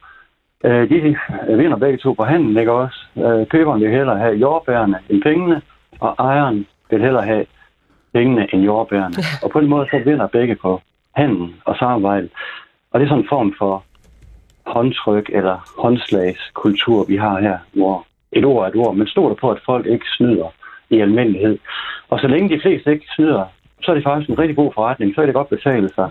[0.66, 1.16] øh, de
[1.48, 3.00] vinder begge to på handen, ikke også?
[3.18, 5.62] Øh, køberen vil hellere have jordbærene end pengene,
[6.00, 7.46] og ejeren vil hellere have
[8.14, 9.16] pengene end jordbærene.
[9.18, 9.24] Ja.
[9.44, 10.82] Og på den måde så vinder begge på
[11.16, 12.30] handen og samarbejde.
[12.92, 13.84] Og det er sådan en form for
[14.66, 18.96] håndtryk eller håndslagskultur, vi har her, hvor et ord er et ord.
[18.96, 20.54] Men stoler på, at folk ikke snyder
[20.90, 21.58] i almindelighed.
[22.10, 23.46] Og så længe de fleste ikke snyder,
[23.84, 25.16] så er det faktisk en rigtig god forretning.
[25.16, 26.10] Så er det godt betale sig.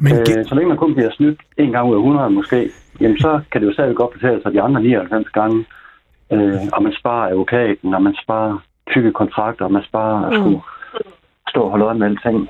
[0.00, 3.18] Men øh, så længe man kun bliver snydt en gang ud af 100 måske, jamen
[3.18, 5.64] så kan det jo stadig godt betale sig de andre 99 gange.
[6.32, 8.58] Øh, og man sparer advokaten, og man sparer
[8.90, 10.36] tykke kontrakter, og man sparer mm.
[10.36, 10.60] skulle
[11.48, 12.48] stå og holde øje med alting.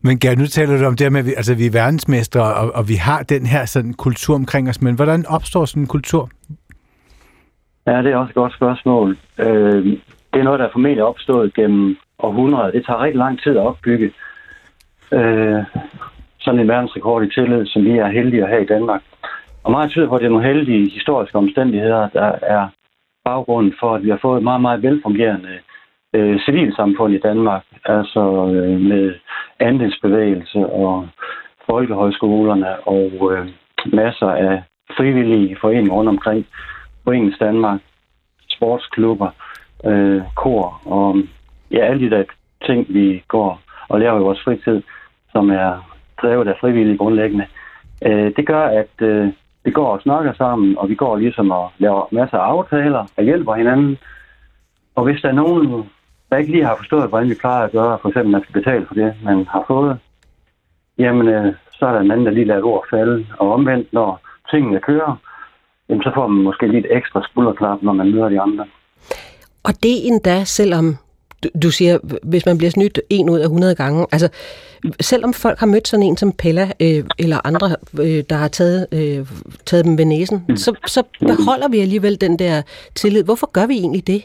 [0.00, 2.74] Men Gerd, nu taler du om det med, at vi, altså, vi er verdensmestre, og,
[2.74, 6.30] og vi har den her sådan, kultur omkring os, men hvordan opstår sådan en kultur?
[7.86, 9.16] Ja, det er også et godt spørgsmål.
[9.38, 9.84] Øh,
[10.32, 12.72] det er noget, der er formentlig opstået gennem århundrede.
[12.72, 14.12] Det tager rigtig lang tid at opbygge
[15.12, 15.64] øh,
[16.40, 19.02] sådan en verdensrekord i tillid, som vi er heldige at have i Danmark.
[19.64, 22.68] Og meget tyder på, at det er nogle heldige historiske omstændigheder, der er
[23.24, 25.58] baggrunden for, at vi har fået et meget, meget velfungerende
[26.14, 28.22] øh, civilsamfund i Danmark, altså
[28.54, 29.14] øh, med
[29.60, 31.08] andelsbevægelse og
[31.70, 33.48] folkehøjskolerne og øh,
[33.92, 34.62] masser af
[34.96, 36.46] frivillige foreninger rundt omkring.
[37.04, 37.80] Foreningens Danmark,
[38.48, 39.30] sportsklubber,
[39.84, 41.16] øh, kor og
[41.70, 42.24] ja, alle de der
[42.66, 44.82] ting, vi går og laver i vores fritid,
[45.32, 47.46] som er drevet af frivillige grundlæggende.
[48.06, 49.28] Øh, det gør, at øh,
[49.64, 53.24] vi går og snakker sammen, og vi går ligesom og laver masser af aftaler og
[53.24, 53.98] hjælper hinanden.
[54.94, 55.90] Og hvis der er nogen,
[56.30, 58.86] der ikke lige har forstået, hvordan vi plejer at gøre, for eksempel, man skal betale
[58.86, 59.98] for det, man har fået,
[60.98, 63.26] jamen, øh, så er der en anden, der lige lader et ord falde.
[63.38, 65.16] Og omvendt, når tingene kører,
[65.88, 68.64] jamen, så får man måske lidt ekstra skulderklap, når man møder de andre.
[69.64, 70.96] Og det endda, selvom
[71.44, 74.28] du, du siger, hvis man bliver snydt en ud af 100 gange, altså
[75.00, 78.86] selvom folk har mødt sådan en som Pella øh, eller andre, øh, der har taget,
[78.92, 79.26] øh,
[79.66, 80.56] taget dem ved næsen, mm.
[80.56, 82.62] så, så beholder vi alligevel den der
[82.94, 83.24] tillid.
[83.24, 84.22] Hvorfor gør vi egentlig det?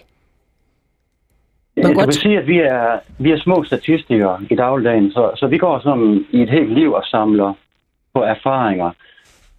[1.77, 2.07] Man jeg godt...
[2.07, 5.79] vil sige, at vi er, vi er små statistikere i dagligdagen, så, så vi går
[5.79, 7.53] sådan i et helt liv og samler
[8.13, 8.91] på erfaringer.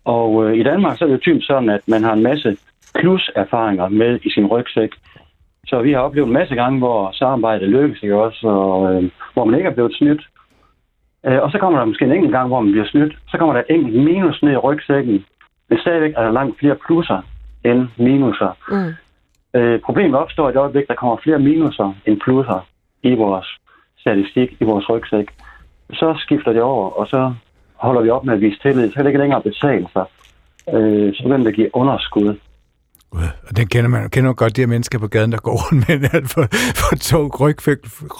[0.04, 2.56] Og øh, i Danmark så er det jo typisk sådan, at man har en masse
[2.94, 4.90] plus-erfaringer med i sin rygsæk.
[5.72, 9.44] Så vi har oplevet en masse gange, hvor samarbejdet lykkes, ikke også, og øh, hvor
[9.44, 10.22] man ikke er blevet snydt.
[11.26, 13.14] Øh, og så kommer der måske en enkelt gang, hvor man bliver snydt.
[13.28, 15.24] Så kommer der et enkelt minus ned i rygsækken.
[15.68, 17.20] Men stadigvæk er der langt flere plusser
[17.64, 18.50] end minuser.
[18.72, 18.94] Mm.
[19.60, 22.66] Øh, problemet opstår i det øjeblik, der kommer flere minuser end plusser
[23.02, 23.46] i vores
[23.98, 25.28] statistik, i vores rygsæk.
[25.92, 27.34] Så skifter det over, og så
[27.74, 28.88] holder vi op med at vise tillid.
[28.88, 30.04] Så kan det ikke længere betale sig.
[30.74, 32.36] Øh, så begynder det at give underskud.
[33.48, 36.14] Og den kender man kender godt, de her mennesker på gaden, der går rundt med
[36.14, 37.40] en for, for tog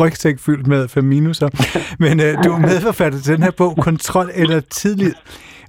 [0.00, 1.48] rygsæk fyldt med fem minuser.
[1.98, 5.14] Men øh, du er medforfatter til den her bog, Kontrol eller Tidlighed.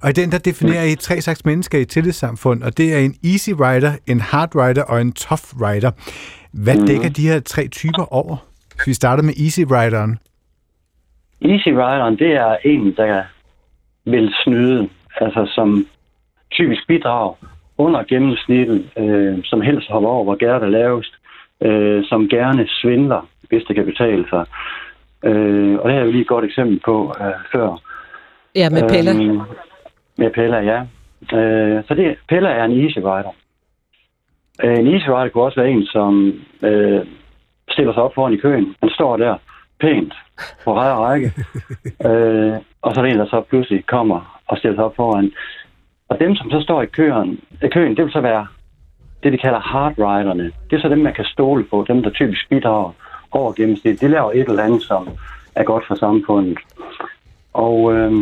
[0.02, 3.14] Og i den, der definerer I tre slags mennesker i tillidssamfund, og det er en
[3.24, 5.90] easy rider, en hard rider og en tough rider.
[6.52, 6.86] Hvad mm.
[6.86, 8.36] dækker de her tre typer over?
[8.78, 10.18] Så vi starter med easy rideren.
[11.42, 13.22] Easy rideren, det er en, der
[14.04, 14.88] vil snyde,
[15.20, 15.86] altså som
[16.50, 17.34] typisk bidrag
[17.78, 21.14] under gennemsnittet, øh, som helst hopper over, hvor gæret er lavest,
[21.60, 24.44] øh, som gerne svindler, hvis det kan betale sig.
[25.24, 27.80] Øh, og det har jeg jo lige et godt eksempel på øh, før.
[28.54, 29.12] Ja, med Pella.
[29.12, 29.40] Øh,
[30.16, 30.80] med Pella, ja.
[31.38, 33.34] Øh, så det, Pella er en easy rider.
[34.64, 36.32] Øh, en easy rider kunne også være en, som
[36.62, 37.06] øh,
[37.70, 38.74] stiller sig op foran i køen.
[38.82, 39.36] Han står der
[39.80, 40.14] pænt
[40.64, 41.32] på række og række.
[42.08, 45.32] øh, og så er der en, der så pludselig kommer og stiller sig op foran.
[46.14, 48.46] Og dem, som så står i køen, i køen det vil så være
[49.22, 50.52] det, de kalder hardriderne.
[50.70, 52.92] Det er så dem, man kan stole på, dem, der typisk bidrager
[53.30, 54.00] over gennemsnit.
[54.00, 55.08] De laver et eller andet, som
[55.54, 56.58] er godt for samfundet.
[57.52, 58.12] Og øh,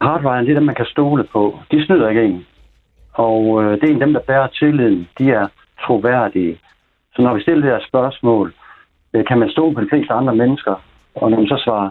[0.00, 1.58] hardriderne, det er dem, man kan stole på.
[1.70, 2.46] De snyder ikke en.
[3.12, 5.08] Og øh, det er en af dem, der bærer tilliden.
[5.18, 5.46] De er
[5.86, 6.58] troværdige.
[7.16, 8.54] Så når vi stiller det her spørgsmål,
[9.14, 10.74] øh, kan man stole på de fleste andre mennesker?
[11.14, 11.90] Og når man så svarer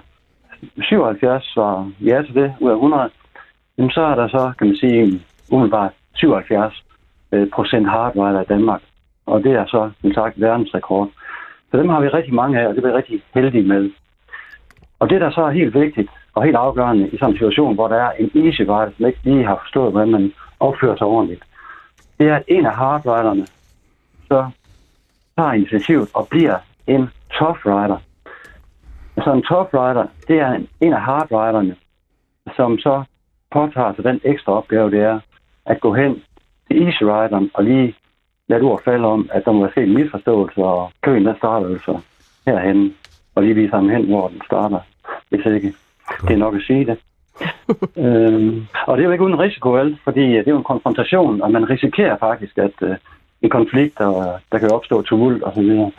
[0.81, 3.09] 77 svarer ja til det ud af 100,
[3.81, 6.83] jamen så er der så, kan man sige, umiddelbart 77
[7.31, 8.81] øh, procent hardware i Danmark.
[9.25, 11.09] Og det er så, som sagt, verdensrekord.
[11.71, 13.91] Så dem har vi rigtig mange af, og det er vi rigtig heldige med.
[14.99, 17.87] Og det, der så er helt vigtigt og helt afgørende i sådan en situation, hvor
[17.87, 21.43] der er en easy rider, som ikke lige har forstået, hvordan man opfører sig ordentligt,
[22.19, 23.47] det er, at en af hardriderne
[24.27, 24.49] så
[25.37, 27.97] tager initiativet og bliver en tough rider.
[29.23, 31.75] Så en tough rider, det er en af hardriderne,
[32.55, 33.03] som så
[33.51, 35.19] påtager sig den ekstra opgave, det er
[35.65, 36.23] at gå hen
[36.67, 37.95] til Easy Rideren og lige
[38.49, 41.99] lade ord falde om, at der må være en misforståelse, og køen der starter altså
[42.45, 42.95] herhen,
[43.35, 44.79] og lige vise ham hen, hvor den starter,
[45.29, 45.73] hvis ikke.
[46.21, 46.97] Det er nok at sige det.
[48.05, 49.97] øhm, og det er jo ikke uden risiko, vel?
[50.03, 52.95] fordi det er jo en konfrontation, og man risikerer faktisk, at øh,
[53.41, 55.91] en konflikt, og der kan opstå tumult og så videre.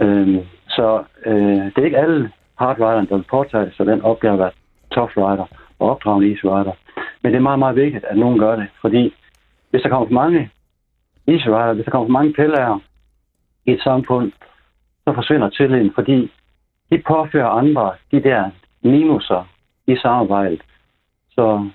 [0.00, 4.38] Øhm, så øh, det er ikke alle hardriderne, der vil påtage sig den opgave at
[4.38, 4.50] være
[4.92, 5.46] tough rider
[5.78, 6.72] og opdragende easy rider.
[7.24, 9.14] Men det er meget, meget vigtigt, at nogen gør det, fordi
[9.70, 10.50] hvis der kommer for mange
[11.26, 12.78] Israel, hvis der kommer for mange pillerer
[13.66, 14.32] i et samfund,
[15.04, 16.32] så forsvinder tilliden, fordi
[16.90, 18.50] de påfører andre de der
[18.82, 19.48] minuser
[19.86, 20.62] i samarbejdet.
[21.30, 21.68] Så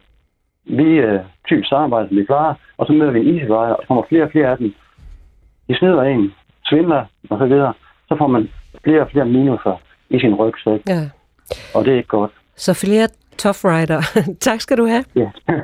[0.66, 4.04] vi øh, typisk samarbejder, som vi klarer, og så møder vi en Israel, og kommer
[4.10, 4.74] flere og flere af dem.
[5.68, 6.34] De snyder en,
[6.66, 7.74] svindler og så videre.
[8.08, 8.50] Så får man
[8.84, 10.82] flere og flere minuser i sin rygsæk.
[10.88, 11.10] Ja.
[11.76, 12.32] Og det er ikke godt.
[12.56, 13.08] Så flere
[13.40, 14.02] Tough Rider.
[14.42, 15.04] tak skal du have.
[15.16, 15.30] Ja.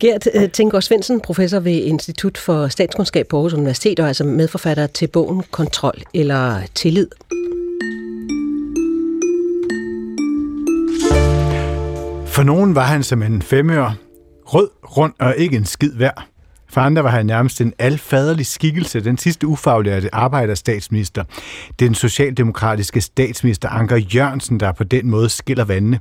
[0.00, 4.86] Gert øh, Tinggaard Svendsen, professor ved Institut for Statskundskab på Aarhus Universitet, og altså medforfatter
[4.86, 7.06] til bogen Kontrol eller Tillid.
[12.26, 13.94] For nogen var han som en femør,
[14.44, 16.26] rød, rund og ikke en skid værd.
[16.70, 21.24] For andre var han nærmest en alfaderlig skikkelse, den sidste ufaglærte arbejderstatsminister.
[21.80, 26.00] Den socialdemokratiske statsminister Anker Jørgensen, der på den måde skiller vandene.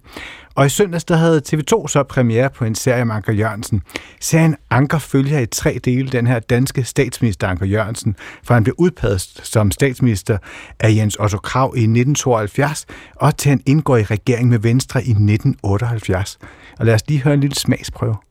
[0.56, 3.82] Og i søndags der havde TV2 så premiere på en serie om Anker Jørgensen.
[4.22, 8.76] Serien Anker følger i tre dele den her danske statsminister Anker Jørgensen, for han blev
[8.78, 10.38] udpeget som statsminister
[10.80, 15.10] af Jens Otto Krav i 1972, og til han indgår i regering med Venstre i
[15.10, 16.40] 1978.
[16.80, 18.29] Og lad os lige høre en lille smagsprøve.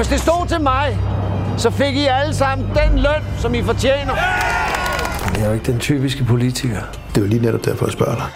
[0.00, 0.98] Hvis det stod til mig,
[1.56, 4.14] så fik I alle sammen den løn, som I fortjener.
[5.34, 6.80] Jeg er jo ikke den typiske politiker.
[7.08, 8.26] Det er jo lige netop derfor, jeg spørger dig.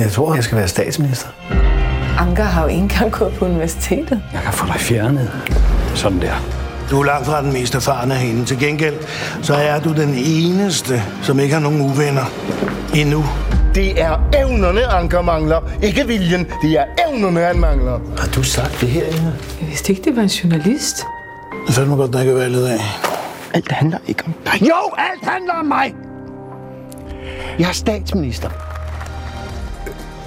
[0.00, 1.28] Jeg tror, jeg skal være statsminister.
[2.18, 4.22] Anker har jo ikke engang gået på universitetet.
[4.32, 5.30] Jeg kan få dig fjernet.
[5.94, 6.34] Sådan der.
[6.90, 8.44] Du er langt fra den mest erfarne af hende.
[8.44, 8.94] Til gengæld,
[9.42, 12.24] så er du den eneste, som ikke har nogen uvenner.
[12.94, 13.24] Endnu.
[13.74, 15.60] Det er evnerne, Anker mangler.
[15.82, 16.46] Ikke viljen.
[16.62, 17.98] Det er evnerne, han mangler.
[18.18, 19.32] Har du sagt det her, Inger?
[19.59, 21.06] Jeg vidste ikke, det var en journalist.
[21.66, 22.80] Det fandt mig godt, der ikke er valget af.
[23.54, 24.62] Alt handler ikke om dig.
[24.62, 25.94] Jo, alt handler om mig.
[27.58, 28.50] Jeg er statsminister.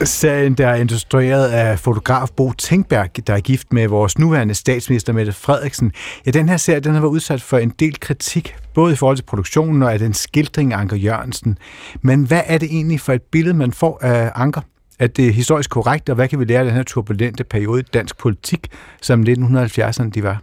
[0.03, 5.13] Serien, der er instrueret af fotograf Bo Tænkberg, der er gift med vores nuværende statsminister
[5.13, 5.91] Mette Frederiksen.
[6.25, 9.17] Ja, den her serie, den har været udsat for en del kritik, både i forhold
[9.17, 11.58] til produktionen og af den skildring af Anker Jørgensen.
[12.01, 14.62] Men hvad er det egentlig for et billede, man får af Anker?
[14.99, 17.84] At det historisk korrekt, og hvad kan vi lære af den her turbulente periode i
[17.84, 18.67] dansk politik,
[19.01, 20.41] som 1970'erne de var?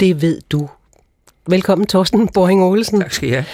[0.00, 0.68] Det ved du
[1.46, 3.00] Velkommen, Torsten Boring Olsen.
[3.00, 3.44] Tak skal jeg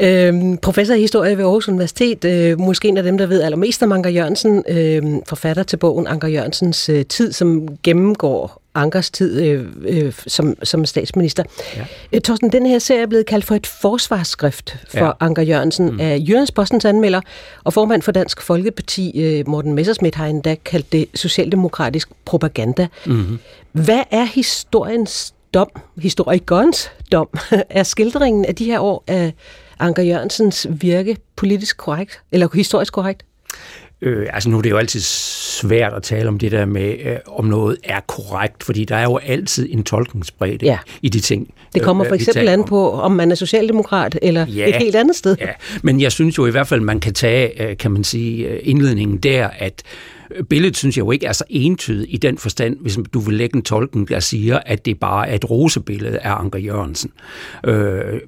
[0.00, 0.28] have.
[0.28, 2.24] øhm, professor i historie ved Aarhus Universitet.
[2.24, 4.64] Øh, måske en af dem, der ved allermest om Anker Jørgensen.
[4.68, 10.56] Øh, forfatter til bogen Anker Jørgensens øh, tid, som gennemgår Ankers tid øh, øh, som,
[10.62, 11.42] som statsminister.
[11.76, 11.84] Ja.
[12.12, 15.12] Øh, Torsten, den her serie er blevet kaldt for et forsvarsskrift for ja.
[15.20, 16.00] Anker Jørgensen mm.
[16.00, 17.20] af Jyllandspostens anmelder,
[17.64, 22.86] og formand for Dansk Folkeparti, øh, Morten Messersmith, har endda kaldt det socialdemokratisk propaganda.
[23.06, 23.38] Mm-hmm.
[23.72, 27.28] Hvad er historiens dom, historikernes dom,
[27.70, 29.32] er skildringen af de her år af
[29.78, 33.24] Anker Jørgensens virke politisk korrekt, eller historisk korrekt?
[34.02, 37.16] Øh, altså nu er det jo altid svært at tale om det der med, øh,
[37.26, 40.78] om noget er korrekt, fordi der er jo altid en tolkningsbredde ja.
[41.02, 41.54] i de ting.
[41.74, 44.96] Det kommer øh, for eksempel an på, om man er socialdemokrat eller ja, et helt
[44.96, 45.36] andet sted.
[45.40, 45.48] Ja.
[45.82, 48.60] Men jeg synes jo i hvert fald, man kan tage, øh, kan man sige, øh,
[48.62, 49.82] indledningen der, at
[50.50, 53.56] billedet synes jeg jo ikke er så entydigt i den forstand, hvis du vil lægge
[53.56, 57.10] en tolken, der siger, at det bare er et rosebillede af Anker Jørgensen.
[57.66, 58.20] Øh,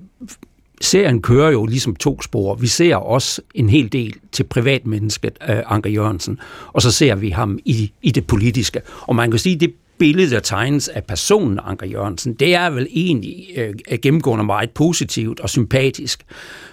[0.81, 2.55] serien kører jo ligesom to spor.
[2.55, 6.39] Vi ser også en hel del til privatmennesket øh, Anker Jørgensen,
[6.73, 8.81] og så ser vi ham i, i det politiske.
[9.01, 12.71] Og man kan sige, at det billede, der tegnes af personen Anker Jørgensen, det er
[12.71, 16.25] vel egentlig øh, gennemgående meget positivt og sympatisk.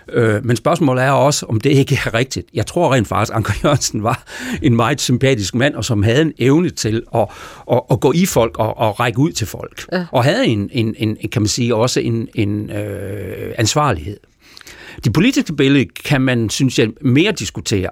[0.09, 2.47] Øh, men spørgsmålet er også, om det ikke er rigtigt.
[2.53, 4.23] Jeg tror rent faktisk, at Anker Jørgensen var
[4.61, 7.27] en meget sympatisk mand, og som havde en evne til at,
[7.71, 9.85] at, at gå i folk og, og række ud til folk.
[9.91, 10.05] Ja.
[10.11, 14.17] Og havde en, en, en, kan man sige, også en, en øh, ansvarlighed.
[15.03, 17.89] Det politiske billede kan man, synes jeg, mere diskutere.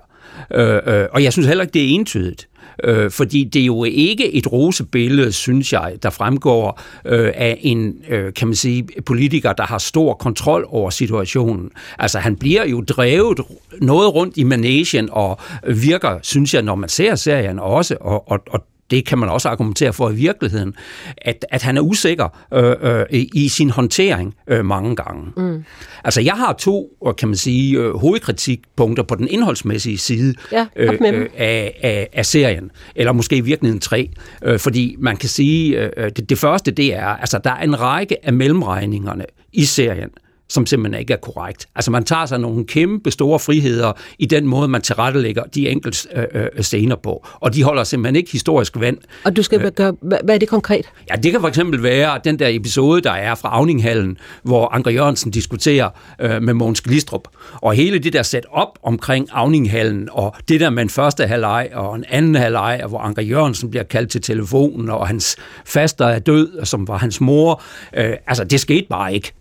[0.54, 2.48] Øh, øh, og jeg synes heller ikke, det er entydigt.
[2.84, 7.96] Øh, fordi det er jo ikke et rosebillede, synes jeg, der fremgår øh, af en,
[8.10, 11.70] øh, kan man sige, politiker, der har stor kontrol over situationen.
[12.00, 13.40] Altså han bliver jo drevet
[13.82, 18.40] noget rundt i managen og virker, synes jeg, når man ser serien også, og, og,
[18.50, 20.74] og det kan man også argumentere for i virkeligheden,
[21.18, 25.32] at, at han er usikker øh, øh, i sin håndtering øh, mange gange.
[25.38, 25.64] Mm.
[26.04, 30.94] Altså, jeg har to, kan man sige, øh, hovedkritikpunkter på den indholdsmæssige side ja, øh,
[31.02, 34.10] øh, af, af, af serien, eller måske i virkeligheden tre,
[34.44, 37.82] øh, fordi man kan sige, øh, det, det første, det er, altså, der er en
[37.82, 40.10] række af mellemregningerne i serien,
[40.50, 41.68] som simpelthen ikke er korrekt.
[41.76, 46.08] Altså man tager sig nogle kæmpe store friheder i den måde, man tilrettelægger de enkelte
[46.16, 47.28] øh, øh, scener på.
[47.34, 48.98] Og de holder simpelthen ikke historisk vand.
[49.26, 50.86] Og du skal øh, gøre, hvad er det konkret?
[51.10, 54.92] Ja, det kan for eksempel være den der episode, der er fra Avninghallen, hvor Anker
[54.92, 55.90] Jørgensen diskuterer
[56.22, 57.28] øh, med Mogens Glistrup.
[57.54, 61.70] Og hele det der sat op omkring Avninghallen, og det der med en første halvleg
[61.74, 66.20] og en anden halvleg, hvor Anker Jørgensen bliver kaldt til telefonen, og hans faster er
[66.20, 67.62] død, som var hans mor.
[67.98, 69.34] Øh, altså, det skete bare ikke.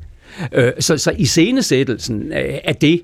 [0.52, 2.32] Øh, så, så i scenesættelsen
[2.64, 3.02] af det,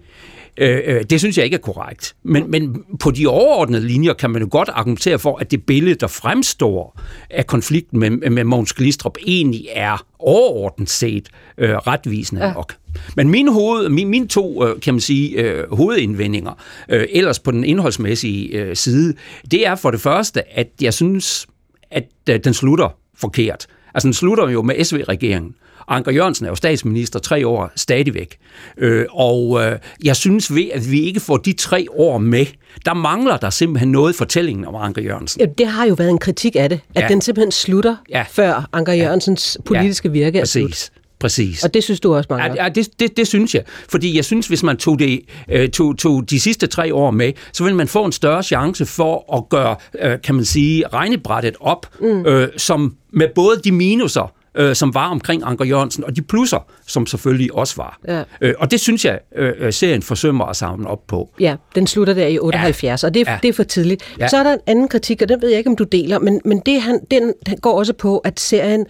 [0.56, 2.16] Øh, øh, det synes jeg ikke er korrekt.
[2.22, 5.94] Men, men på de overordnede linjer kan man jo godt argumentere for, at det billede,
[5.94, 12.52] der fremstår af konflikten med, med Mogens Glistrup, egentlig er overordnet set øh, retvisende ja.
[12.52, 12.74] nok.
[13.16, 16.52] Men mine, hoved, mine, mine to, øh, kan man sige, øh, hovedindvendinger,
[16.88, 19.14] øh, ellers på den indholdsmæssige øh, side,
[19.50, 21.46] det er for det første, at jeg synes,
[21.90, 23.66] at øh, den slutter forkert.
[23.94, 25.54] Altså den slutter jo med SV-regeringen.
[25.88, 28.36] Anker Jørgensen er jo statsminister tre år stadigvæk.
[28.78, 32.46] Øh, og øh, jeg synes ved, at vi ikke får de tre år med,
[32.84, 35.40] der mangler der simpelthen noget i fortællingen om Anker Jørgensen.
[35.40, 37.08] Ja, det har jo været en kritik af det, at Ja.
[37.08, 38.24] den simpelthen slutter, Ja.
[38.30, 40.76] før Anker Jørgensens politiske virke er Præcis.
[40.76, 40.90] slut.
[41.18, 41.64] Præcis.
[41.64, 42.54] Og det synes du også mangler?
[42.54, 43.62] Ja, ja det, det, det synes jeg.
[43.88, 45.20] Fordi jeg synes, hvis man tog, det,
[45.50, 48.86] øh, tog, tog de sidste tre år med, så vil man få en større chance
[48.86, 52.26] for at gøre, øh, kan man sige, regnebrættet op, mm.
[52.26, 56.66] øh, som med både de minuser, øh, som var omkring Anker Jørgensen, og de plusser,
[56.86, 57.98] som selvfølgelig også var.
[58.08, 58.22] Ja.
[58.40, 61.30] Øh, og det synes jeg, øh, øh, serien forsømmer at samle op på.
[61.40, 63.06] Ja, den slutter der i 78, ja.
[63.06, 63.38] og det er, Ja.
[63.42, 64.02] det er for tidligt.
[64.18, 64.28] Ja.
[64.28, 66.40] Så er der en anden kritik, og den ved jeg ikke, om du deler, men,
[66.44, 68.86] men det, han, den, den går også på, at serien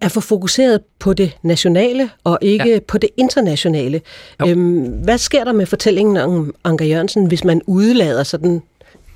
[0.00, 2.78] er for fokuseret på det nationale, og ikke ja.
[2.88, 4.00] på det internationale.
[4.46, 8.62] Øhm, hvad sker der med fortællingen om Anker Jørgensen, hvis man udlader sådan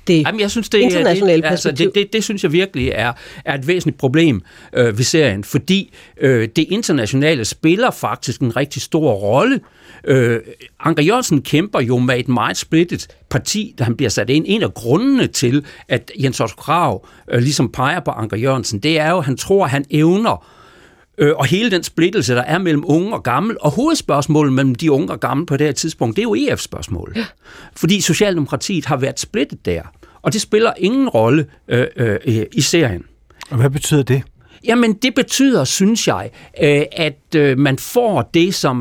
[0.09, 1.85] det Jamen, jeg synes, det, internationale det, altså, perspektiv?
[1.85, 3.13] det, det, det synes jeg virkelig er,
[3.45, 4.41] er et væsentligt problem
[4.73, 9.59] øh, ved serien, fordi øh, det internationale spiller faktisk en rigtig stor rolle.
[10.03, 10.39] Øh,
[10.79, 14.45] Anker Jørgensen kæmper jo med et meget splittet parti, da han bliver sat ind.
[14.47, 18.99] En af grundene til, at Jens Otto Krav øh, ligesom peger på Anker Jørgensen, det
[18.99, 20.45] er jo, at han tror, at han evner
[21.19, 24.91] Øh, og hele den splittelse, der er mellem unge og gammel, og hovedspørgsmålet mellem de
[24.91, 27.17] unge og gamle på det her tidspunkt, det er jo EF-spørgsmålet.
[27.17, 27.25] Ja.
[27.75, 29.81] Fordi Socialdemokratiet har været splittet der,
[30.29, 33.03] og det spiller ingen rolle øh, øh, i serien.
[33.49, 34.23] Og hvad betyder det?
[34.63, 36.29] Jamen, det betyder, synes jeg,
[36.63, 38.75] øh, at øh, man får det, som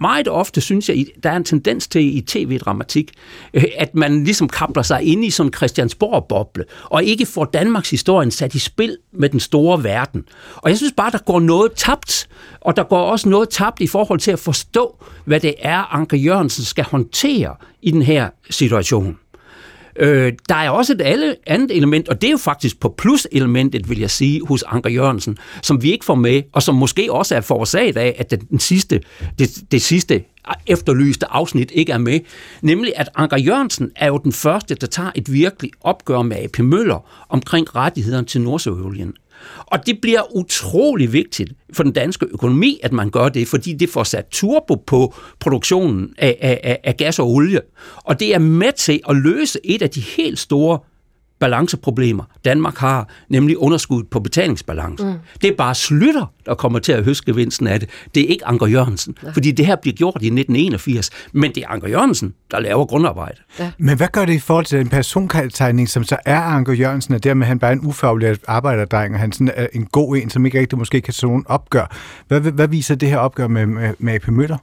[0.00, 3.12] meget ofte, synes jeg, der er en tendens til i tv-dramatik,
[3.54, 7.90] øh, at man ligesom kapler sig ind i sådan en Christiansborg-boble, og ikke får Danmarks
[7.90, 10.24] historien sat i spil med den store verden.
[10.56, 12.28] Og jeg synes bare, der går noget tabt,
[12.60, 16.16] og der går også noget tabt i forhold til at forstå, hvad det er, Anker
[16.16, 19.18] Jørgensen skal håndtere i den her situation.
[19.96, 23.90] Øh, der er også et alle, andet element, og det er jo faktisk på plus-elementet,
[23.90, 27.36] vil jeg sige, hos Anker Jørgensen, som vi ikke får med, og som måske også
[27.36, 29.00] er forårsaget af, at den, sidste,
[29.38, 30.24] det, det sidste
[30.66, 32.20] efterlyste afsnit ikke er med.
[32.62, 36.58] Nemlig, at Anker Jørgensen er jo den første, der tager et virkelig opgør med AP
[36.58, 39.14] Møller omkring rettighederne til Nordsøolien.
[39.66, 43.88] Og det bliver utrolig vigtigt for den danske økonomi, at man gør det, fordi det
[43.88, 47.60] får sat turbo på produktionen af, af, af, gas og olie.
[47.96, 50.78] Og det er med til at løse et af de helt store
[51.42, 55.04] balanceproblemer, Danmark har, nemlig underskuddet på betalingsbalance.
[55.04, 55.12] Mm.
[55.42, 57.88] Det er bare Slytter, der kommer til at høste gevinsten af det.
[58.14, 59.30] Det er ikke Anker Jørgensen, ja.
[59.30, 63.36] fordi det her bliver gjort i 1981, men det er Anker Jørgensen, der laver grundarbejde.
[63.58, 63.70] Ja.
[63.78, 67.24] Men hvad gør det i forhold til den persontegning, som så er Anker Jørgensen, og
[67.24, 70.46] dermed han bare er en ufaglært arbejderdreng, og han sådan er en god en, som
[70.46, 71.96] ikke rigtig måske kan nogen opgør.
[72.28, 74.58] Hvad, hvad viser det her opgør med, med, med AP Møller?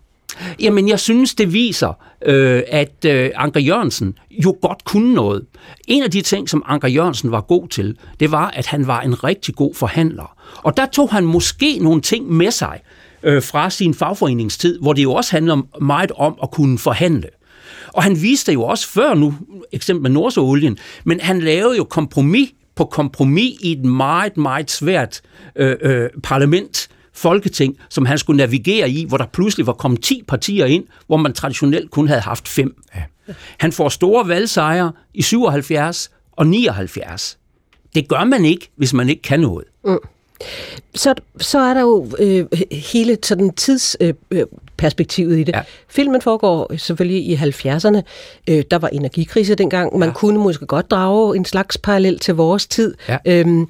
[0.59, 1.93] Jamen, jeg synes, det viser,
[2.25, 5.45] øh, at øh, Anker Jørgensen jo godt kunne noget.
[5.87, 9.01] En af de ting, som Anker Jørgensen var god til, det var, at han var
[9.01, 10.35] en rigtig god forhandler.
[10.55, 12.79] Og der tog han måske nogle ting med sig
[13.23, 17.29] øh, fra sin fagforeningstid, hvor det jo også handler meget om at kunne forhandle.
[17.87, 19.33] Og han viste jo også før nu,
[19.71, 25.21] eksempel med Nordsøolien, men han lavede jo kompromis på kompromis i et meget, meget svært
[25.55, 26.89] øh, øh, parlament,
[27.19, 31.17] folketing, som han skulle navigere i, hvor der pludselig var kommet 10 partier ind, hvor
[31.17, 32.83] man traditionelt kun havde haft fem.
[32.95, 33.03] Ja.
[33.57, 37.37] Han får store valgsejre i 77 og 79.
[37.95, 39.65] Det gør man ikke, hvis man ikke kan noget.
[39.85, 39.97] Mm.
[40.95, 45.55] Så, så er der jo øh, hele sådan tidsperspektivet øh, perspektivet i det.
[45.55, 45.61] Ja.
[45.87, 48.01] Filmen foregår selvfølgelig i 70'erne.
[48.47, 49.97] Øh, der var energikrise dengang.
[49.97, 50.13] Man ja.
[50.13, 52.95] kunne måske godt drage en slags parallel til vores tid.
[53.09, 53.17] Ja.
[53.25, 53.67] Øhm,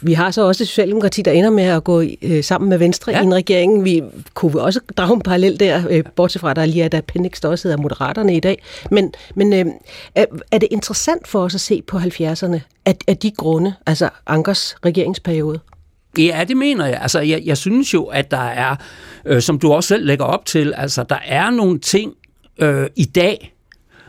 [0.00, 3.12] vi har så også et Socialdemokrati, der ender med at gå øh, sammen med Venstre
[3.12, 3.20] ja.
[3.20, 3.84] i en regering.
[3.84, 4.02] Vi
[4.34, 7.40] kunne også drage en parallel der, øh, bortset fra, at der lige er et appendix,
[7.40, 8.62] der også hedder Moderaterne i dag.
[8.90, 9.66] Men, men øh,
[10.14, 14.08] er, er det interessant for os at se på 70'erne, at, at de grunde, altså
[14.26, 15.60] Ankers regeringsperiode?
[16.18, 16.98] Ja, det mener jeg.
[17.02, 18.76] Altså, jeg, jeg synes jo, at der er,
[19.26, 22.12] øh, som du også selv lægger op til, altså, der er nogle ting
[22.58, 23.54] øh, i dag,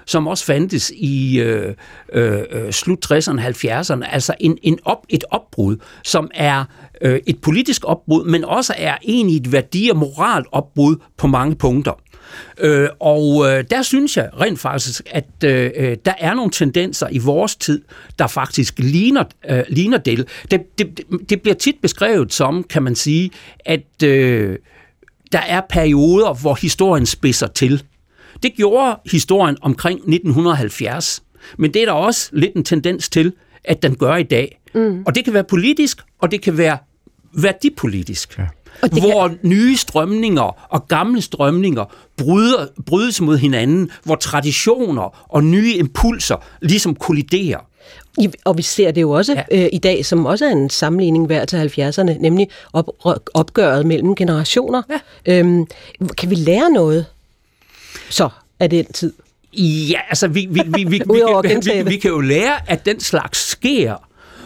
[0.05, 1.73] som også fandtes i øh,
[2.13, 6.65] øh, slut 60'erne, 70'erne, altså en, en op, et opbrud, som er
[7.01, 11.93] øh, et politisk opbrud, men også er egentlig et værdi- og moralopbrud på mange punkter.
[12.59, 17.17] Øh, og øh, der synes jeg rent faktisk, at øh, der er nogle tendenser i
[17.17, 17.81] vores tid,
[18.19, 20.27] der faktisk ligner, øh, ligner det.
[20.51, 20.99] Det, det.
[21.29, 24.57] det bliver tit beskrevet som, kan man sige, at øh,
[25.31, 27.83] der er perioder, hvor historien spidser til.
[28.43, 31.23] Det gjorde historien omkring 1970,
[31.57, 34.59] men det er der også lidt en tendens til, at den gør i dag.
[34.75, 35.03] Mm.
[35.05, 36.77] Og det kan være politisk, og det kan være
[37.33, 38.37] værdipolitisk.
[38.37, 38.45] Ja.
[38.79, 39.39] Hvor kan...
[39.43, 41.85] nye strømninger og gamle strømninger
[42.17, 47.59] bryder, brydes mod hinanden, hvor traditioner og nye impulser ligesom kolliderer.
[48.45, 49.63] Og vi ser det jo også ja.
[49.63, 52.85] øh, i dag, som også er en sammenligning værd til 70'erne, nemlig op,
[53.33, 54.81] opgøret mellem generationer.
[54.89, 55.39] Ja.
[55.39, 55.67] Øhm,
[56.17, 57.05] kan vi lære noget
[58.09, 59.13] så af den tid?
[59.57, 62.99] Ja, altså vi, vi, vi, vi, vi, vi, vi, vi kan jo lære, at den
[62.99, 63.95] slags sker.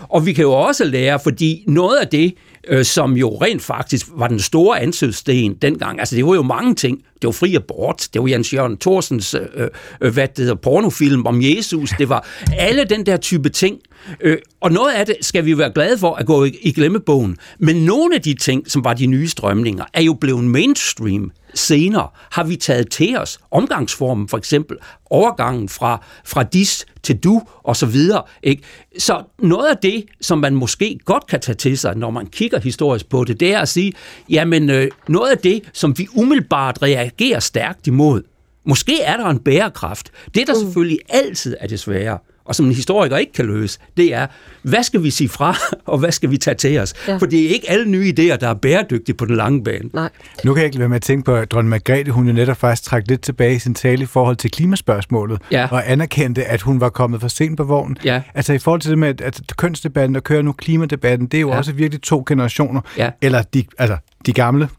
[0.10, 2.34] Og vi kan jo også lære, fordi noget af det,
[2.68, 6.00] øh, som jo rent faktisk var den store ansøgsten dengang.
[6.00, 6.98] Altså, det var jo mange ting.
[6.98, 9.68] Det var fri abort, det var Jens Jørgen Thorsens, øh,
[10.02, 12.28] øh, hvad det hedder, pornofilm om Jesus, det var
[12.58, 13.80] alle den der type ting.
[14.22, 17.38] Øh, og noget af det skal vi være glade for at gå i, i glemmebogen.
[17.60, 22.08] Men nogle af de ting, som var de nye strømninger, er jo blevet mainstream senere
[22.32, 23.40] har vi taget til os.
[23.52, 28.24] Omgangsformen for eksempel, overgangen fra, fra dis til du og så videre.
[28.44, 28.64] Ikke?
[28.98, 32.60] Så noget af det, som man måske godt kan tage til sig, når man kigger
[32.60, 33.94] historisk på det, det er at sige,
[34.30, 38.22] jamen øh, noget af det, som vi umiddelbart reagerer stærkt imod,
[38.66, 40.12] måske er der en bærekraft.
[40.36, 40.60] Det, der mm.
[40.60, 42.18] selvfølgelig altid er det svære,
[42.48, 44.28] og som en historiker ikke kan løse, det er,
[44.62, 46.94] hvad skal vi sige fra, og hvad skal vi tage til os?
[47.08, 47.18] Ja.
[47.18, 49.90] For det er ikke alle nye idéer, der er bæredygtige på den lange bane.
[49.94, 50.10] Nej.
[50.44, 52.58] Nu kan jeg ikke være med at tænke på, at dronning Margrethe, hun jo netop
[52.58, 55.68] faktisk trak lidt tilbage i sin tale i forhold til klimaspørgsmålet, ja.
[55.72, 57.98] og anerkendte, at hun var kommet for sent på vognen.
[58.04, 58.22] Ja.
[58.34, 61.42] Altså i forhold til det med, at, at kønsdebatten og kører nu klimadebatten, det er
[61.42, 61.58] jo ja.
[61.58, 62.82] også virkelig to generationer.
[62.98, 63.10] Ja.
[63.22, 64.70] Eller de, altså, de gamle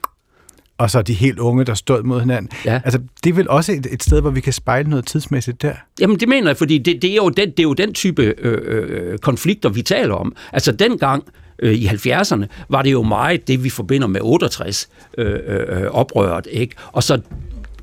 [0.79, 2.51] og så de helt unge, der stod mod hinanden.
[2.65, 2.81] Ja.
[2.85, 5.73] Altså, det er vel også et, et sted, hvor vi kan spejle noget tidsmæssigt der?
[6.01, 8.35] Jamen, det mener jeg, fordi det, det, er, jo den, det er jo den type
[8.39, 10.37] øh, øh, konflikter, vi taler om.
[10.53, 11.25] Altså, dengang
[11.59, 16.47] øh, i 70'erne var det jo meget det, vi forbinder med 68 øh, øh, oprøret,
[16.51, 16.75] ikke?
[16.93, 17.21] Og så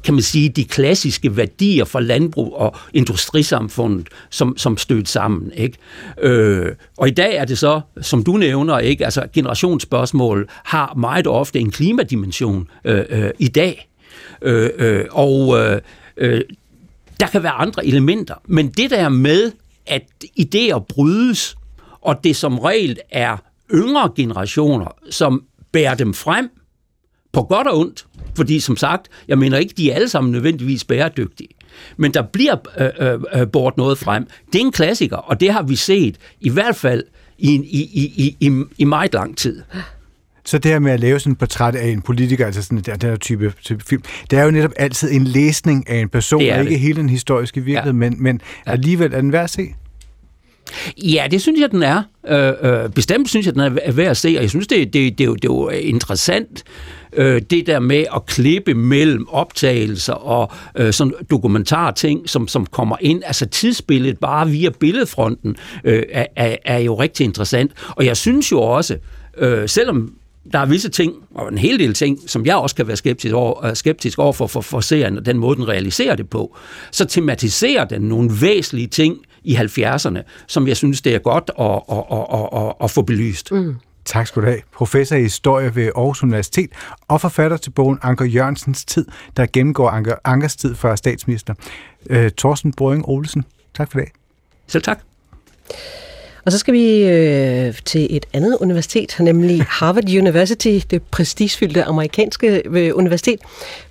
[0.05, 5.51] kan man sige, de klassiske værdier for landbrug og industrisamfundet, som, som stødt sammen.
[5.53, 5.77] Ikke?
[6.21, 9.05] Øh, og i dag er det så, som du nævner, ikke?
[9.05, 13.89] Altså, generationsspørgsmål har meget ofte en klimadimension øh, øh, i dag.
[14.41, 15.81] Øh, øh, og øh,
[16.17, 16.41] øh,
[17.19, 19.51] der kan være andre elementer, men det der med,
[19.85, 20.03] at
[20.39, 21.55] idéer brydes,
[22.01, 23.37] og det som regel er
[23.73, 26.49] yngre generationer, som bærer dem frem,
[27.33, 28.05] på godt og ondt,
[28.35, 31.49] fordi som sagt, jeg mener ikke, de er alle sammen nødvendigvis bæredygtige.
[31.97, 34.27] Men der bliver øh, øh, øh, bort noget frem.
[34.53, 37.03] Det er en klassiker, og det har vi set i hvert fald
[37.37, 37.81] i, i,
[38.15, 39.61] i, i, i meget lang tid.
[40.45, 42.97] Så det her med at lave sådan et portræt af en politiker, altså sådan den
[43.01, 46.59] her type, type film, det er jo netop altid en læsning af en person, og
[46.59, 46.79] ikke det.
[46.79, 48.09] hele den historiske virkelighed, ja.
[48.09, 48.71] men, men ja.
[48.71, 49.67] alligevel er den værd at se.
[50.97, 52.03] Ja, det synes jeg, den er.
[52.27, 54.93] Øh, øh, bestemt synes jeg, den er værd at se, og jeg synes, det, det,
[54.93, 56.63] det, det, det er jo interessant,
[57.15, 62.97] øh, det der med at klippe mellem optagelser og øh, sådan dokumentarting, som, som kommer
[63.01, 63.23] ind.
[63.25, 67.71] Altså tidsbilledet bare via billedfronten øh, er, er, er jo rigtig interessant.
[67.89, 68.97] Og jeg synes jo også,
[69.37, 70.13] øh, selvom
[70.53, 73.35] der er visse ting, og en hel del ting, som jeg også kan være skeptisk
[73.35, 76.57] over, øh, skeptisk over for, for, for serien, og den måde, den realiserer det på,
[76.91, 81.81] så tematiserer den nogle væsentlige ting i 70'erne, som jeg synes, det er godt at,
[81.91, 82.03] at,
[82.33, 83.51] at, at, at få belyst.
[83.51, 83.75] Mm.
[84.05, 84.61] Tak skal du have.
[84.73, 86.69] Professor i historie ved Aarhus Universitet
[87.07, 89.05] og forfatter til bogen Anker Jørgensens tid,
[89.37, 91.53] der gennemgår Anker, Ankers tid for statsminister.
[92.09, 94.09] Øh, Thorsten Brøing Olsen, tak for det.
[94.67, 94.99] Selv tak.
[96.45, 102.61] Og så skal vi øh, til et andet universitet, nemlig Harvard University, det prestigefyldte amerikanske
[102.65, 103.39] øh, universitet,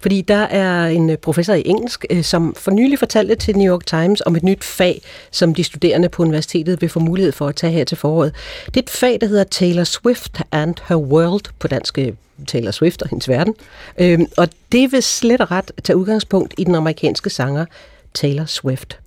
[0.00, 3.74] fordi der er en øh, professor i engelsk, øh, som for nylig fortalte til New
[3.74, 7.48] York Times om et nyt fag, som de studerende på universitetet vil få mulighed for
[7.48, 8.32] at tage her til foråret.
[8.66, 12.12] Det er et fag, der hedder Taylor Swift and Her World, på dansk øh,
[12.46, 13.54] Taylor Swift og hendes verden.
[13.98, 17.66] Øh, og det vil slet og ret tage udgangspunkt i den amerikanske sanger
[18.14, 18.98] Taylor Swift.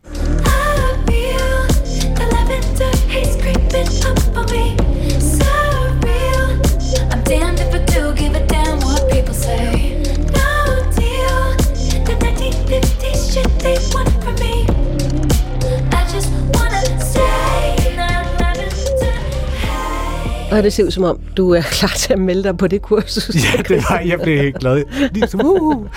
[20.51, 22.81] Og det ser ud som om, du er klar til at melde dig på det
[22.81, 23.35] kursus.
[23.35, 24.83] Ja, det var, jeg blev helt glad.
[25.11, 25.87] Ligesom, uh,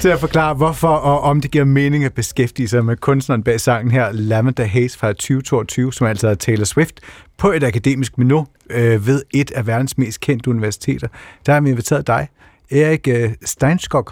[0.00, 3.60] til at forklare, hvorfor og om det giver mening at beskæftige sig med kunstneren bag
[3.60, 7.00] sangen her, Lavender Haze fra 2022, som altså er Taylor Swift,
[7.36, 11.08] på et akademisk menu øh, ved et af verdens mest kendte universiteter.
[11.46, 12.28] Der har vi inviteret dig,
[12.70, 14.06] Erik øh, Steinskog,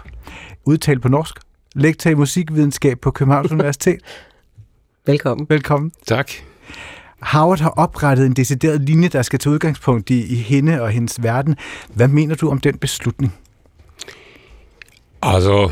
[0.65, 1.35] udtalt på norsk,
[1.75, 3.99] lektor i musikvidenskab på Københavns Universitet.
[5.07, 5.47] Velkommen.
[5.49, 5.91] Velkommen.
[6.07, 6.31] Tak.
[7.21, 11.23] Howard har oprettet en decideret linje, der skal tage udgangspunkt i, i hende og hendes
[11.23, 11.55] verden.
[11.93, 13.35] Hvad mener du om den beslutning?
[15.21, 15.71] Altså,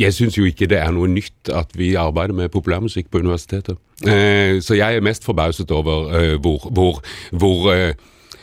[0.00, 3.76] jeg synes jo ikke, det er noget nyt, at vi arbejder med populærmusik på universitetet.
[4.02, 7.02] Uh, så jeg er mest forbauset over, uh, hvor, hvor,
[7.32, 7.94] hvor uh,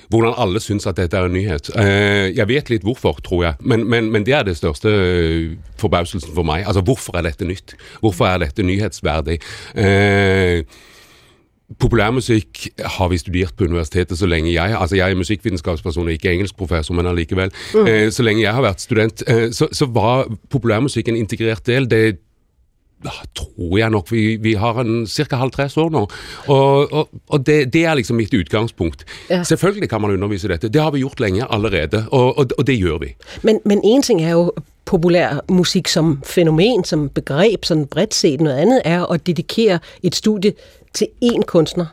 [0.10, 1.78] hvordan alle synes, at dette er en nyhed.
[1.78, 5.58] Uh, jeg vet lidt hvorfor, tror jeg, men, men, men det er det største uh,
[5.78, 6.66] forbauselsen for mig.
[6.66, 7.76] Altså, hvorfor er dette nyt?
[8.00, 9.44] Hvorfor er dette nyhedsværdigt?
[9.76, 10.64] Uh,
[11.80, 16.94] populærmusikk har vi studert på universitetet så lenge jeg Altså jeg er musikkvitenskapsperson ikke engelskprofessor,
[16.94, 17.52] men allikevel.
[17.74, 17.88] Mm.
[17.88, 21.90] Eh, så lenge jeg har vært student, eh, så, så var populærmusikk en integrert del.
[21.90, 22.20] Det
[23.36, 25.38] tror jeg nok vi, vi har en ca.
[25.38, 26.06] 50 år nå.
[26.48, 29.06] Og, og, og det, det, er liksom mitt utgangspunkt.
[29.30, 29.44] Ja.
[29.44, 30.70] Selvfølgelig kan man undervise dette.
[30.70, 33.14] Det har vi gjort lenge allerede, og, og, og det gjør vi.
[33.44, 34.52] Men, men en ting er jo
[34.86, 38.42] populær musik som fænomen, som begreb, sådan bredt set.
[38.42, 40.54] Noget andet er at dedikere et studie
[40.94, 41.86] til én kunstner.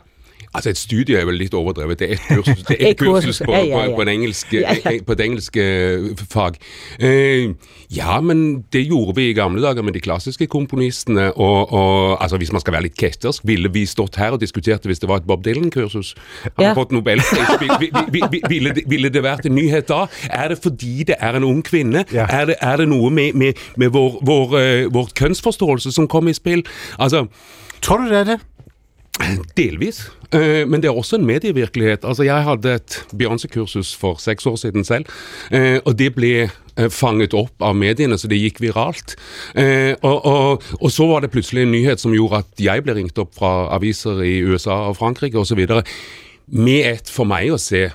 [0.53, 1.99] Altså et studie er vel litt overdrevet.
[1.99, 3.89] Det er et kursus, det er et kursus på, ja, ja, ja.
[3.89, 4.91] På, på, en engelsk, ja, ja.
[5.05, 6.59] på et engelsk uh, fag.
[7.01, 7.55] Uh,
[7.93, 11.31] ja, men det gjorde vi i gamle dager med de klassiske komponistene.
[11.33, 14.85] Og, og altså, hvis man skal være litt kettersk, ville vi stått her og diskutert
[14.85, 16.13] hvis det var et Bob Dylan-kursus?
[16.43, 17.73] Han har fått Nobelpris.
[18.49, 20.05] ville, ville det vært en nyhet da?
[20.29, 22.05] Er det fordi det er en ung kvinne?
[22.13, 22.29] Ja.
[22.29, 26.29] Er, det, er, det, noe med, med, med vår, vår, uh, vår kønsforståelse som kom
[26.29, 26.65] i spill?
[27.01, 27.25] Altså,
[27.83, 28.39] Tror du det er det?
[29.59, 30.05] Delvis.
[30.33, 32.05] Uh, men det er også en medievirkelighet.
[32.07, 35.09] Altså, jeg hadde et Beyoncé-kursus for seks år siden selv,
[35.53, 39.15] uh, og det ble eh, fanget opp av mediene, så det gikk viralt.
[39.55, 42.95] Eh, Og, og, og, så var det plutselig en nyhet som gjorde at jeg ble
[42.97, 45.61] ringt opp fra aviser i USA og Frankrike osv.
[46.47, 47.91] med et, for meg å se,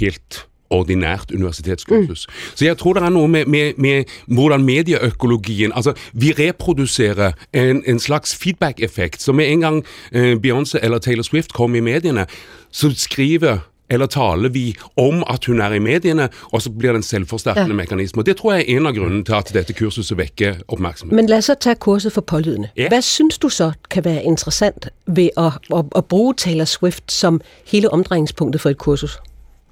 [0.00, 2.26] helt ordinært universitetskursus.
[2.28, 2.34] Mm.
[2.54, 7.82] Så jeg tror det er noe med, med, med hvordan medieøkologien Altså, vi reproduserer en,
[7.86, 9.22] en slags feedback-effekt.
[9.22, 12.26] Så med en gang eh, Beyoncé eller Taylor Swift kommer i mediene,
[12.70, 13.58] så skriver
[13.90, 17.68] eller taler vi om at hun er i mediene, og så blir det en selvforsterkende
[17.68, 17.74] ja.
[17.74, 18.20] mekanisme.
[18.20, 21.16] Og Det tror jeg er en av grunnene til at dette kurset vekker oppmerksomhet.
[21.16, 22.68] Men lad os så tage kurset for pålydende.
[22.76, 22.88] Ja.
[22.88, 27.40] Hvad synes du så kan være interessant ved at, at, at bruge Taylor Swift som
[27.66, 29.18] hele omdrejningspunktet for et kursus?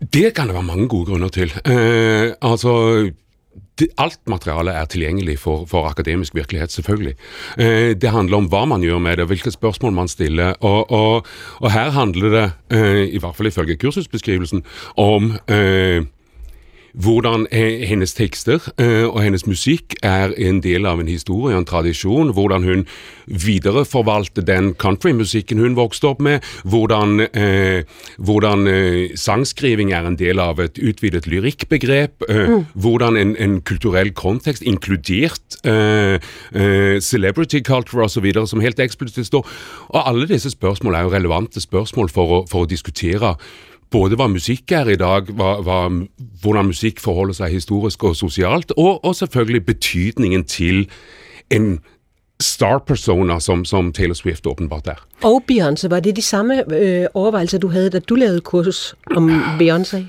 [0.01, 1.53] Det kan det være mange gode grunner til.
[1.65, 3.11] Eh, altså
[3.79, 7.15] det, alt materialet er tilgjengelig for, for akademisk virkelighet, selvfølgelig.
[7.59, 10.55] Eh, det handler om hva man gjør med det, hvilke spørsmål man stiller.
[10.61, 11.27] Og, og,
[11.61, 12.45] og her handler det,
[12.77, 14.65] eh, i hvert fall ifølge kursusbeskrivelsen,
[14.97, 16.05] om eh,
[16.95, 22.31] hvordan hennes tekster og hennes musikk er en del av en historie og en tradisjon.
[22.37, 22.85] Hvordan hun
[23.27, 26.45] videreforvalter den countrymusikken hun vokste opp med.
[26.65, 27.85] Hvordan, eh,
[28.19, 32.25] hvordan eh, sangskriving er en del av et utvidet lyrikkbegrep.
[32.29, 32.65] Eh, mm.
[32.75, 35.41] Hvordan en, en, kulturell kontekst, inkludert
[37.01, 39.47] celebrity culture osv., som helt eksplisitt står.
[39.89, 43.37] Og alle disse spørsmålene er jo relevante spørsmål for å, for å diskutere
[43.91, 45.81] både hva musikk er i dag, hva, hva,
[46.43, 50.87] hvordan musikk forholder seg historisk og sosialt, og, og selvfølgelig betydningen til
[51.51, 51.79] en
[52.43, 55.01] star-persona, som, som Taylor Swift åpenbart er.
[55.23, 59.31] Og Beyoncé, var det de samme øh, overvejelser, du havde, da du lavede kursus om
[59.61, 60.05] Beyoncé?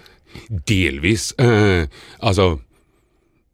[0.67, 1.33] Delvis.
[1.39, 1.87] Uh,
[2.19, 2.57] altså,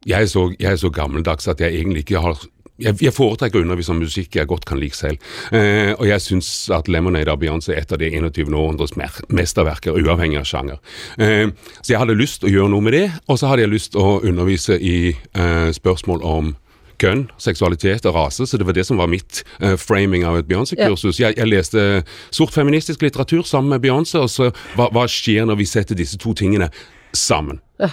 [0.06, 2.44] jeg er, så, jeg er så gammeldags at jeg egentlig ikke har
[2.80, 5.20] jeg, jeg foretrekker å undervise om musikk jeg godt kan like selv.
[5.54, 8.54] Eh, og jeg syns at 'Lemonade' av Beyoncé er et av det 21.
[8.54, 8.96] århundres
[9.28, 10.80] mesterverker, uavhengig av sjanger.
[11.18, 11.52] Eh,
[11.82, 13.92] så jeg hadde lyst til å gjøre noe med det, og så hadde jeg lyst
[13.92, 16.54] til å undervise i eh, spørsmål om
[17.02, 20.46] kjønn, seksualitet og rase, så det var det som var mitt uh, framing av et
[20.46, 21.18] Beyoncé-kursus.
[21.18, 25.58] Jeg, jeg, leste sort feministisk litteratur sammen med Beyoncé, og så hva, hva skjer når
[25.58, 26.70] vi setter disse to tingene
[27.16, 27.58] sammen?
[27.82, 27.90] Ja.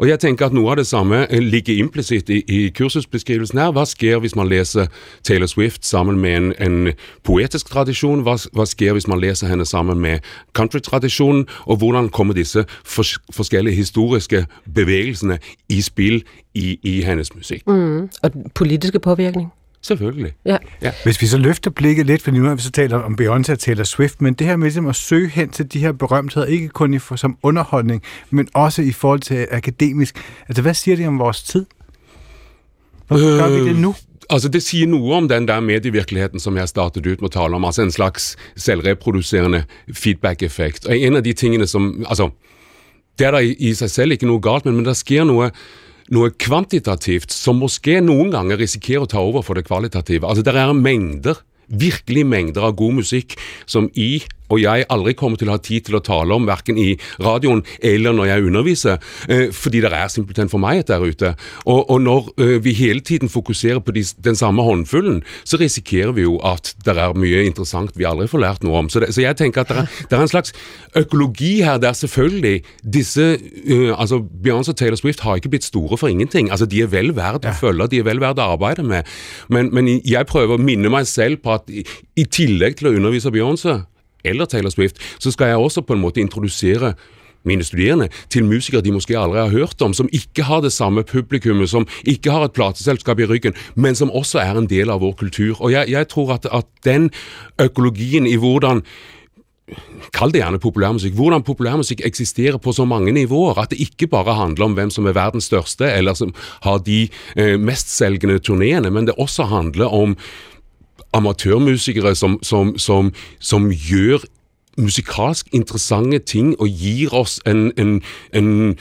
[0.00, 3.72] Og jeg tenker at Noe av det samme eh, ligger implisitt i, i kursusbeskrivelsen her.
[3.76, 4.90] Hva skjer hvis man leser
[5.24, 6.92] Taylor Swift sammen med en, en
[7.26, 8.24] poetisk tradisjon?
[8.26, 10.24] Hva, hva, skjer hvis man leser henne sammen med
[10.58, 11.46] countrytradisjonen?
[11.66, 14.44] Og hvordan kommer disse fors forskjellige historiske
[14.74, 15.38] bevegelsene
[15.68, 16.22] i spill
[16.54, 17.66] i, i hennes musikk?
[17.66, 18.08] Mm.
[18.22, 19.50] Og politiske påvirkning?
[19.86, 20.32] Selvfølgelig.
[20.44, 20.56] Ja.
[20.82, 20.92] ja.
[21.04, 23.58] Hvis vi så løfter blikket lidt, for nu har vi så talt om Beyoncé og
[23.58, 26.68] Taylor Swift, men det her med ligesom at søge hen til de her berømtheder, ikke
[26.68, 30.16] kun i, for, som underholdning, men også i forhold til akademisk.
[30.48, 31.66] Altså, hvad siger det om vores tid?
[33.06, 33.94] Hvorfor øh, gør vi det nu?
[34.30, 37.56] Altså Det sier noe om den der medievirkeligheten som jeg startet ut med å tale
[37.56, 37.64] om.
[37.64, 40.86] altså En slags selvreproduserende feedback-effekt.
[40.86, 42.30] Og En av de tingene som altså
[43.18, 45.50] Det er da i, i seg selv ikke noe galt, men, men det sker noe
[46.14, 50.26] noe kvantitativt som måske noen ganger risikerer å ta over for det kvalitative.
[50.26, 53.36] Altså, Det er mengder, virkelig mengder av god musikk
[53.66, 56.78] som i og jeg aldri kommer til å ha tid til å tale om, verken
[56.78, 56.92] i
[57.22, 61.32] radioen eller når jeg underviser, eh, fordi det er simpelthen for meg der ute.
[61.64, 66.14] Og, og når eh, vi hele tiden fokuserer på de, den samme håndfullen, så risikerer
[66.16, 68.90] vi jo at det er mye interessant vi aldri får lært noe om.
[68.92, 70.54] Så, det, så jeg tenker at det er, det er, en slags
[70.96, 75.98] økologi her der selvfølgelig disse uh, altså Beyoncé og Taylor Swift har ikke blitt store
[75.98, 76.50] for ingenting.
[76.50, 79.06] Altså De er vel verdt å følge, de er vel verdt å arbeide med.
[79.52, 81.84] Men, men jeg prøver å minne meg selv på at i,
[82.16, 83.80] i tillegg til å undervise Beyoncé
[84.24, 86.94] eller Taylor Swift, så skal jeg også på en måte introducere
[87.46, 91.04] mine studerende til musikere de måske aldrig har hørt om, som ikke har det samme
[91.06, 95.00] publikummet, som ikke har et plateselskab i ryggen, men som også er en del av
[95.00, 95.60] vår kultur.
[95.60, 97.10] Og jeg, jeg tror at, at den
[97.62, 98.82] økologien i hvordan
[100.14, 101.16] Kall det gjerne populærmusikk.
[101.18, 105.08] Hvordan populærmusikk eksisterer på så mange nivåer at det ikke bare handler om hvem som
[105.10, 106.30] er verdens største, eller som
[106.62, 110.14] har de eh, mestselgende turneene, men det også handler om
[111.16, 114.24] amatørmusikere som, som, som, som gjør
[114.76, 118.02] musikalsk interessante ting og gir oss en, en,
[118.32, 118.76] en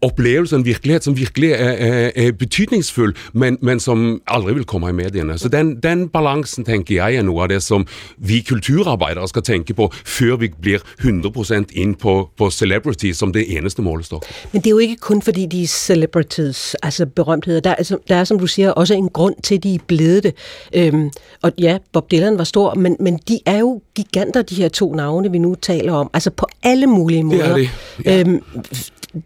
[0.00, 4.88] opplevelse, en virkelighet som virkelig er, er, er betydningsfull, men, men, som aldri vil komme
[4.88, 5.38] i mediene.
[5.38, 7.86] Så den, den, balansen tenker jeg er noe av det som
[8.16, 13.44] vi kulturarbeidere skal tenke på før vi blir 100 inn på, på celebrity som det
[13.56, 14.26] eneste målestokk.
[14.52, 17.60] Men det er jo ikke kun fordi de er celebrities, altså berømtheder.
[17.60, 20.34] Der er, der er som du siger, også en grund til, de er blevet det.
[20.74, 21.10] Øhm,
[21.42, 24.94] og ja, Bob Dylan var stor, men, men de er jo giganter, de her to
[24.94, 26.10] navne, vi nu taler om.
[26.14, 27.54] Altså på alle mulige måder.
[27.56, 27.70] Det
[28.04, 28.04] er det.
[28.04, 28.20] Ja.
[28.20, 28.42] Øhm,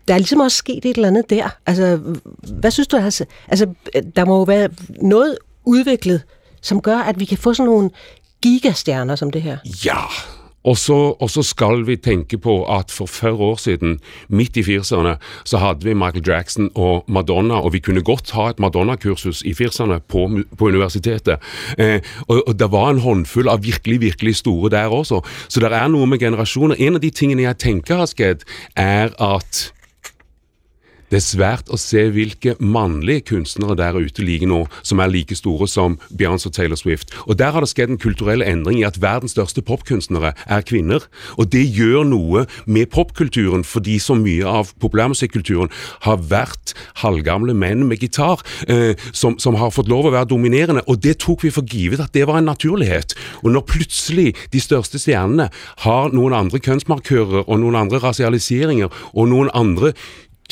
[0.08, 1.48] der er ligesom også sket et eller andet der.
[1.66, 2.00] Altså,
[2.60, 3.66] hvad synes du, altså, altså
[4.16, 4.68] der må jo være
[5.00, 6.22] noget udviklet,
[6.60, 7.90] som gør, at vi kan få sådan nogle
[8.42, 9.56] gigastjerner som det her?
[9.84, 10.04] Ja,
[10.64, 14.60] og så, og så, skal vi tænke på at for 40 år siden, midt i
[14.60, 19.42] 80'erne, så havde vi Michael Jackson og Madonna, og vi kunne godt ha et Madonna-kursus
[19.42, 21.36] i 80'erne på, på universitetet.
[21.78, 25.20] Eh, og, og, der var en håndfull av virkelig, virkelig store der også.
[25.48, 26.74] Så der er noget med generationer.
[26.74, 28.40] En av de tingene jeg tænker har skjedd,
[28.76, 29.72] er at
[31.12, 35.36] det er svært å se hvilke mannlige kunstnere der ute ligger nå, som er like
[35.36, 37.12] store som Beyoncé og Taylor Swift.
[37.26, 41.04] Og Der har det skjedd en kulturell endring i at verdens største popkunstnere er kvinner.
[41.36, 45.68] Og det gjør noe med popkulturen, fordi så mye av populærmusikkulturen
[46.06, 50.86] har vært halvgamle menn med gitar, eh, som, som, har fått lov å være dominerende.
[50.88, 53.12] Og det tok vi for givet at det var en naturlighet.
[53.44, 55.50] Og når plutselig de største stjernene
[55.84, 59.92] har noen andre kjønnsmarkører og noen andre rasialiseringer og noen andre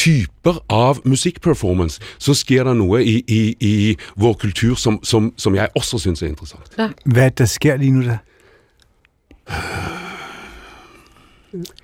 [0.01, 3.74] typer av musikkperformance, så sker det noe i, i, i
[4.20, 6.72] vår kultur som, som, som jeg også syns er interessant.
[6.78, 6.90] Ja.
[7.05, 8.20] Hvad er det, der sker lige nu der?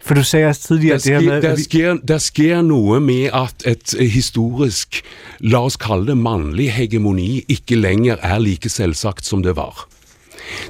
[0.07, 1.43] For du sagde også tidligere der sker, det her med...
[1.43, 5.03] Der sker, der sker noe med at et historisk,
[5.43, 9.89] la oss kalle det mannlig hegemoni, ikke lenger er like selvsagt som det var.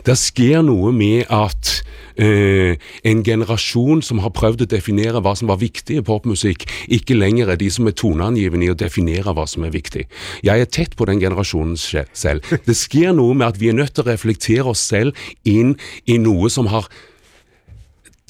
[0.06, 1.72] Det sker noe med at
[2.20, 6.66] eh, en generasjon som har prøvd å definere hva som var viktig i popmusikk,
[6.98, 10.06] ikke lenger er de som er toneangivende i å definere hva som er viktig.
[10.46, 12.56] Jeg er tett på den generasjonen selv.
[12.66, 16.18] Det sker noe med at vi er nødt til å reflektere oss selv inn i
[16.22, 16.88] noe som har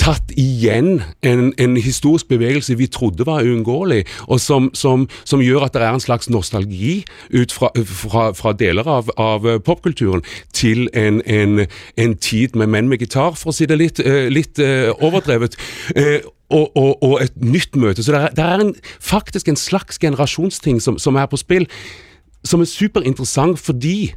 [0.07, 5.67] tatt igjen en, en, historisk bevegelse vi trodde var uunngåelig, og som, som, som, gjør
[5.67, 7.01] at det er en slags nostalgi
[7.35, 10.23] ut fra, fra, fra deler av, av, eh, popkulturen
[10.55, 14.29] til en, en, en, tid med menn med gitar, for å si det litt, eh,
[14.33, 15.59] litt eh, overdrevet.
[15.97, 16.21] Eh,
[16.53, 18.03] og, og, og, et nytt møte.
[18.05, 21.65] Så det er, det er en, faktisk en slags generasjonsting som, som er på spill,
[22.47, 24.13] som er superinteressant fordi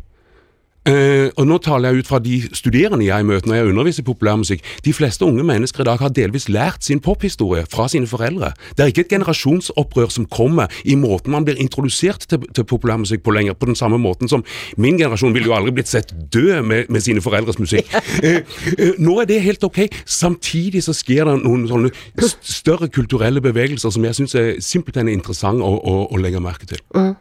[0.87, 4.07] Uh, og nå taler jeg ut fra de studerende jeg møter når jeg underviser i
[4.07, 4.63] populærmusikk.
[4.85, 8.53] De fleste unge mennesker i dag har delvis lært sin pophistorie fra sine foreldre.
[8.77, 13.25] Det er ikke et generasjonsopprør som kommer i måten man blir introdusert til, til populærmusikk
[13.25, 14.45] på lenger, på den samme måten som
[14.77, 17.91] min generasjon ville jo aldri blitt sett død med, med sine foreldres musikk.
[18.23, 18.39] Uh,
[18.79, 19.83] uh, nå er det helt ok.
[20.07, 21.91] Samtidig så sker det noen sånne
[22.39, 26.79] større kulturelle bevegelser som jeg syns er simpelthen interessant å, å, å legge merke til.
[26.95, 27.17] Mm.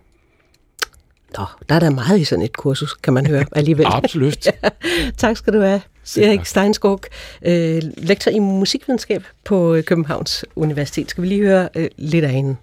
[1.37, 3.87] Nå, der er der meget i sådan et kursus, kan man høre alligevel.
[4.03, 4.47] Absolut.
[4.47, 4.69] ja,
[5.17, 5.81] tak skal du have,
[6.17, 7.01] Erik Steinskog,
[7.43, 11.11] øh, lektor i musikvidenskab på Københavns Universitet.
[11.11, 12.57] Skal vi lige høre øh, lidt af hende?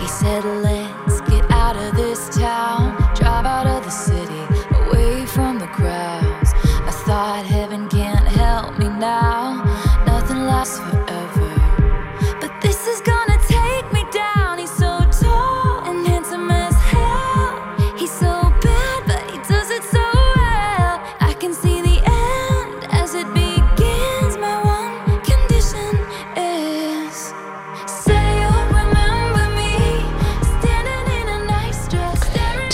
[0.00, 0.63] He said,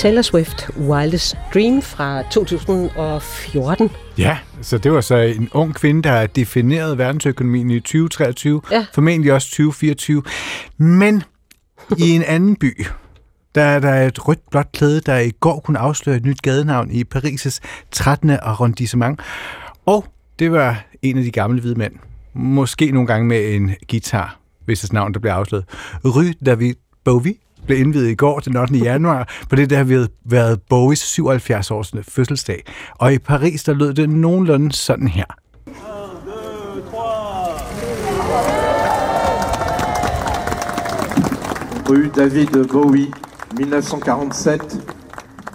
[0.00, 3.90] Taylor Swift, Wildest Dream fra 2014.
[4.18, 8.86] Ja, så det var så en ung kvinde, der har defineret verdensøkonomien i 2023, ja.
[8.94, 10.22] formentlig også 2024.
[10.76, 11.22] Men
[11.98, 12.86] i en anden by,
[13.54, 16.90] der er der et rødt blåt klæde, der i går kunne afsløre et nyt gadenavn
[16.90, 17.58] i Paris'
[17.90, 18.30] 13.
[18.30, 19.20] arrondissement.
[19.86, 20.04] Og
[20.38, 21.92] det var en af de gamle hvide mænd.
[22.34, 25.64] Måske nogle gange med en guitar hvis navn der bliver afsløret.
[26.04, 26.74] Rue David
[27.04, 27.34] Bowie
[27.66, 28.74] blev indvidet i går den 8.
[28.74, 32.64] januar, på det der har været Bowies 77 års fødselsdag.
[32.98, 35.24] Og i Paris, der lød det nogenlunde sådan her.
[41.88, 43.06] Rue David Bowie,
[43.52, 44.99] 1947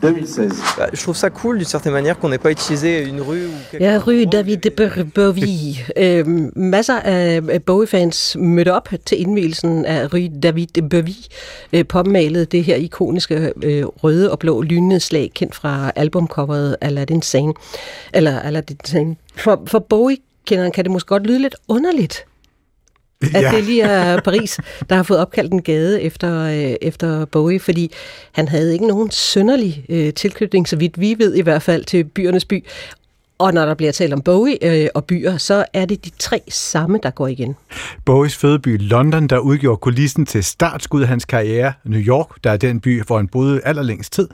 [0.05, 0.77] 2016.
[0.77, 3.77] Bah, je trouve ça cool d'une certaine manière qu'on n'ait pas utilisé une rue ou
[3.79, 4.61] Ja, Rue David
[5.15, 5.85] Bowie.
[5.97, 11.15] Øhm, masser af Bowie-fans mødte op til indvielsen af Rue David Bowie,
[11.73, 17.53] øh, påmalet det her ikoniske øh, røde og blå lynnedslag, kendt fra albumcoveret Aladdin Sane.
[18.13, 19.15] Eller Aladdin Sane.
[19.35, 22.25] For, for Bowie-kenderen kan det måske godt lyde lidt underligt,
[23.33, 23.51] at ja.
[23.51, 24.59] det lige er Paris,
[24.89, 27.91] der har fået opkaldt en gade efter, øh, efter Bowie, fordi
[28.31, 32.03] han havde ikke nogen sønderlig øh, tilknytning, så vidt vi ved i hvert fald, til
[32.03, 32.65] byernes by.
[33.37, 36.41] Og når der bliver talt om Bowie øh, og byer, så er det de tre
[36.49, 37.55] samme, der går igen.
[38.05, 41.73] Bowies fødeby London, der udgjorde kulissen til startskud af hans karriere.
[41.83, 44.27] New York, der er den by, hvor han boede allerlængst tid.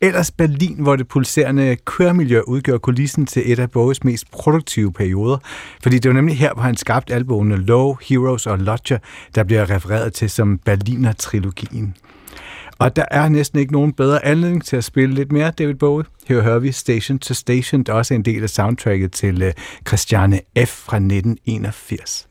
[0.00, 5.38] Ellers Berlin, hvor det pulserende køremiljø udgjorde kulissen til et af Bowies mest produktive perioder.
[5.82, 8.98] Fordi det var nemlig her, hvor han skabte albumene Low, Heroes og Lodger,
[9.34, 11.94] der bliver refereret til som Berliner-trilogien.
[12.78, 16.04] Og der er næsten ikke nogen bedre anledning til at spille lidt mere David Bowie.
[16.26, 19.52] Her hører vi Station to Station, der også er en del af soundtracket til øh,
[19.88, 20.68] Christiane F.
[20.68, 22.28] fra 1981.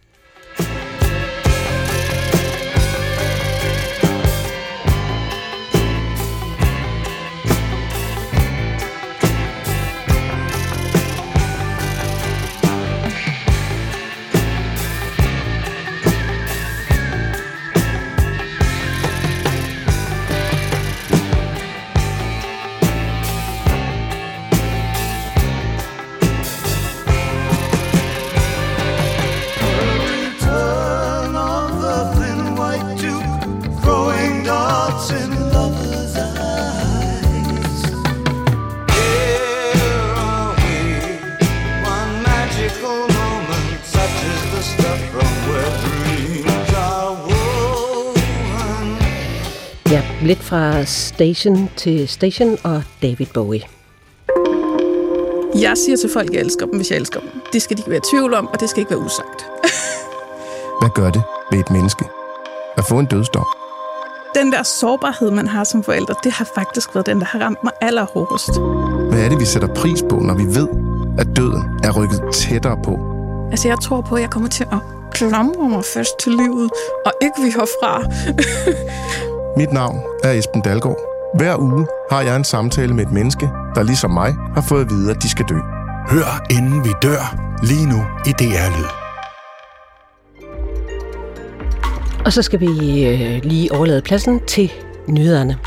[50.56, 53.62] fra Station til Station og David Bowie.
[55.62, 57.30] Jeg siger til folk, at jeg elsker dem, hvis jeg elsker dem.
[57.53, 59.39] Det skal de ikke være i tvivl om, og det skal ikke være usagt.
[60.82, 62.06] Hvad gør det ved et menneske
[62.78, 63.45] at få en dødsdom?
[64.36, 67.64] Den der sårbarhed, man har som forældre, det har faktisk været den, der har ramt
[67.64, 68.60] mig allerhårdest.
[69.10, 70.68] Hvad er det, vi sætter pris på, når vi ved,
[71.18, 72.99] at døden er rykket tættere på?
[73.51, 74.80] Altså, jeg tror på, at jeg kommer til at
[75.12, 76.72] klamre mig fast til livet,
[77.06, 78.03] og ikke vi herfra.
[79.58, 80.97] Mit navn er Esben Dalgaard.
[81.36, 84.89] Hver uge har jeg en samtale med et menneske, der ligesom mig har fået at
[84.89, 85.58] vide, at de skal dø.
[86.10, 87.95] Hør inden vi dør, lige nu
[88.26, 88.86] i DR Lyd.
[92.26, 94.72] Og så skal vi øh, lige overlade pladsen til
[95.08, 95.58] nyhederne.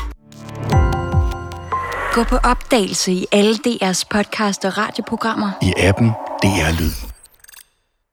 [2.13, 5.51] Gå på opdagelse i alle DR's podcast og radioprogrammer.
[5.61, 6.11] I appen
[6.43, 7.08] DR Lyd.